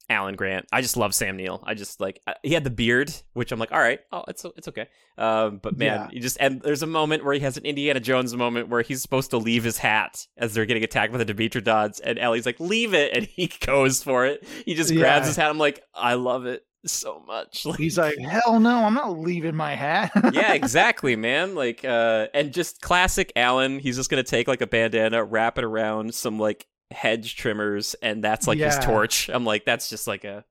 [0.07, 0.65] Alan Grant.
[0.71, 1.63] I just love Sam Neill.
[1.65, 4.43] I just like uh, he had the beard, which I'm like, all right, oh, it's
[4.57, 4.87] it's okay.
[5.19, 6.07] Um, but man, Yeah.
[6.11, 9.01] you just and there's a moment where he has an Indiana Jones moment where he's
[9.03, 12.59] supposed to leave his hat as they're getting attacked by the Dimetrodons, and Ellie's like,
[12.59, 14.43] leave it, and he goes for it.
[14.65, 15.27] He just grabs Yeah.
[15.27, 15.49] his hat.
[15.49, 17.65] I'm like, I love it so much.
[17.65, 20.11] Like, He's like, hell no, I'm not leaving my hat.
[20.33, 21.55] yeah, exactly, man.
[21.55, 23.79] Like, uh, and just classic Alan.
[23.79, 28.23] He's just gonna take like a bandana, wrap it around some like hedge trimmers, and
[28.23, 29.29] that's like his torch.
[29.29, 30.43] I'm like, that's just like a,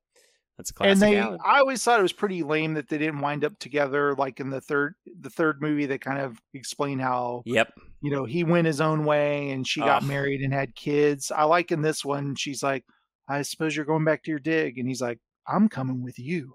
[0.57, 1.39] that's a classic and they, Alan.
[1.45, 4.15] I always thought it was pretty lame that they didn't wind up together.
[4.15, 7.73] Like in the third, the third movie, they kind of explain how Yep.
[8.03, 10.09] you know he went his own way and she got Ugh.
[10.09, 11.33] married and had kids.
[11.35, 12.85] I like in this one, she's like,
[13.29, 15.19] I suppose you're going back to your dig, and he's like,
[15.49, 16.55] I'm coming with you.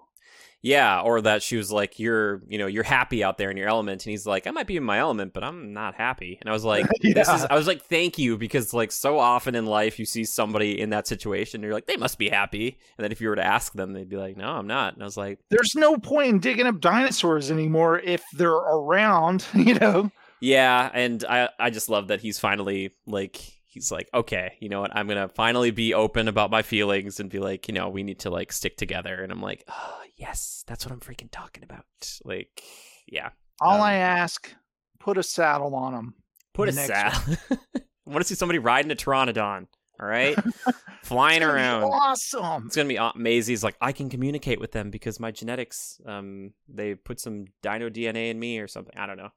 [0.64, 3.68] Yeah, or that she was like, "You're, you know, you're happy out there in your
[3.68, 6.48] element," and he's like, "I might be in my element, but I'm not happy." And
[6.48, 9.66] I was like, "This is," I was like, "Thank you," because like so often in
[9.66, 13.04] life, you see somebody in that situation, and you're like, "They must be happy," and
[13.04, 15.04] then if you were to ask them, they'd be like, "No, I'm not." And I
[15.04, 20.10] was like, There's no point in digging up dinosaurs anymore if they're around, you know.
[20.40, 23.38] Yeah, and I I just love that he's finally like
[23.74, 24.94] he's like, okay, you know what?
[24.96, 28.20] I'm gonna finally be open about my feelings and be like, you know, we need
[28.20, 29.22] to like stick together.
[29.22, 31.84] And I'm like, oh yes, that's what I'm freaking talking about.
[32.24, 32.62] Like,
[33.06, 34.54] yeah, All Um, I ask,
[35.00, 36.14] put a saddle on them.
[36.54, 37.36] put a saddle.
[37.74, 39.66] I want to see somebody riding a pteranodon.
[40.00, 40.36] All right,
[41.04, 41.84] flying around.
[41.84, 42.66] Awesome.
[42.66, 46.50] It's gonna be aw- Maisie's like I can communicate with them because my genetics, um,
[46.68, 48.94] they put some dino DNA in me or something.
[48.96, 49.28] I don't know.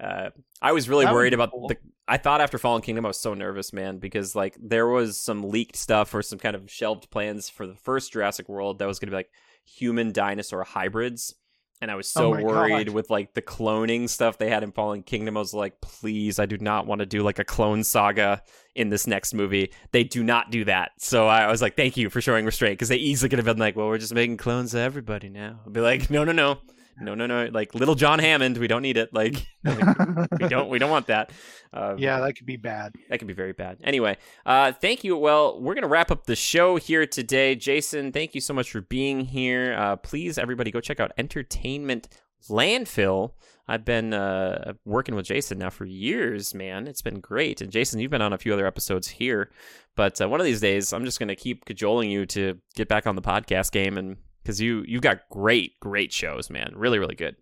[0.00, 0.30] Uh,
[0.60, 1.68] I was really That worried be about cool.
[1.68, 1.76] the.
[2.08, 5.42] I thought after Fallen Kingdom, I was so nervous, man, because like there was some
[5.42, 8.98] leaked stuff or some kind of shelved plans for the first Jurassic World that was
[8.98, 9.30] gonna be like
[9.64, 11.34] human dinosaur hybrids,
[11.80, 12.94] and I was Oh so my worried God.
[12.94, 15.36] with like the cloning stuff they had in Fallen Kingdom.
[15.36, 18.42] I was like, please, I do not want to do like a clone saga
[18.74, 19.72] in this next movie.
[19.92, 20.90] They do not do that.
[20.98, 23.58] So I was like, thank you for showing restraint because they easily could have been
[23.58, 25.60] like, well, we're just making clones of everybody now.
[25.64, 26.58] I'd be like, no, no, no.
[27.00, 27.48] No, no, no!
[27.52, 29.12] Like little John Hammond, we don't need it.
[29.12, 31.32] Like we don't, we don't want that.
[31.72, 32.94] Uh, yeah, that could be bad.
[33.08, 33.78] that could be very bad.
[33.82, 35.16] Anyway, uh, thank you.
[35.16, 37.54] Well, we're going to wrap up the show here today.
[37.54, 39.74] Jason, thank you so much for being here.
[39.74, 42.08] Uh, please, everybody, go check out Entertainment
[42.48, 43.32] Landfill.
[43.68, 46.86] I've been uh, working with Jason now for years, man.
[46.86, 47.60] It's been great.
[47.60, 49.50] And Jason, you've been on a few other episodes here.
[49.94, 52.88] But uh, one of these days, I'm just going to keep cajoling you to get
[52.88, 56.72] back on the podcast game and because you you've got great great shows man.
[56.76, 57.36] Really really good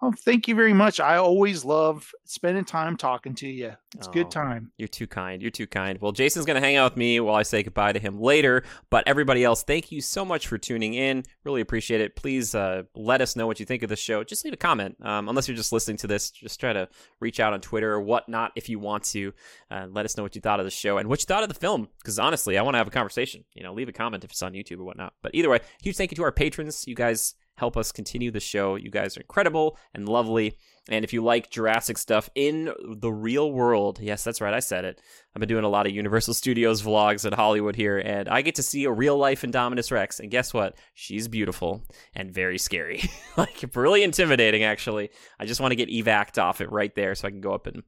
[0.00, 1.00] Oh, thank you very much.
[1.00, 3.72] I always love spending time talking to you.
[3.96, 4.12] It's a Oh.
[4.12, 4.70] good time.
[4.78, 5.42] You're too kind.
[5.42, 6.00] You're too kind.
[6.00, 8.62] Well, Jason's going to hang out with me while I say goodbye to him later.
[8.90, 11.24] But everybody else, thank you so much for tuning in.
[11.42, 12.14] Really appreciate it.
[12.14, 14.22] Please uh, let us know what you think of the show.
[14.22, 14.96] Just leave a comment.
[15.02, 16.88] Um, unless you're just listening to this, just try to
[17.18, 19.32] reach out on Twitter or whatnot if you want to.
[19.68, 21.48] Uh, let us know what you thought of the show and what you thought of
[21.48, 21.88] the film.
[21.98, 23.42] Because honestly, I want to have a conversation.
[23.52, 25.14] You know, leave a comment if it's on YouTube or whatnot.
[25.22, 26.86] But either way, huge thank you to our patrons.
[26.86, 28.76] You guys help us continue the show.
[28.76, 30.56] You guys are incredible and lovely.
[30.88, 34.84] And if you like Jurassic stuff in the real world, yes, that's right, I said
[34.84, 35.02] it.
[35.34, 38.54] I've been doing a lot of Universal Studios vlogs in Hollywood here, and I get
[38.54, 40.18] to see a real life Indominus Rex.
[40.18, 40.78] And guess what?
[40.94, 41.82] She's beautiful
[42.14, 43.02] and very scary.
[43.36, 45.10] like, really intimidating, actually.
[45.38, 47.66] I just want to get evac'd off it right there so I can go up
[47.66, 47.82] and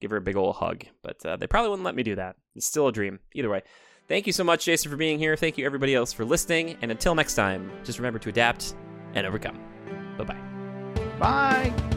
[0.00, 0.84] give her a big old hug.
[1.02, 2.36] But uh, they probably wouldn't let me do that.
[2.54, 3.18] It's still a dream.
[3.34, 3.62] Either way.
[4.08, 5.36] Thank you so much, Jason, for being here.
[5.36, 6.76] Thank you, everybody else, for listening.
[6.80, 8.76] And until next time, just remember to adapt
[9.16, 9.58] and overcome.
[10.18, 10.40] Bye bye.
[11.18, 11.95] Bye.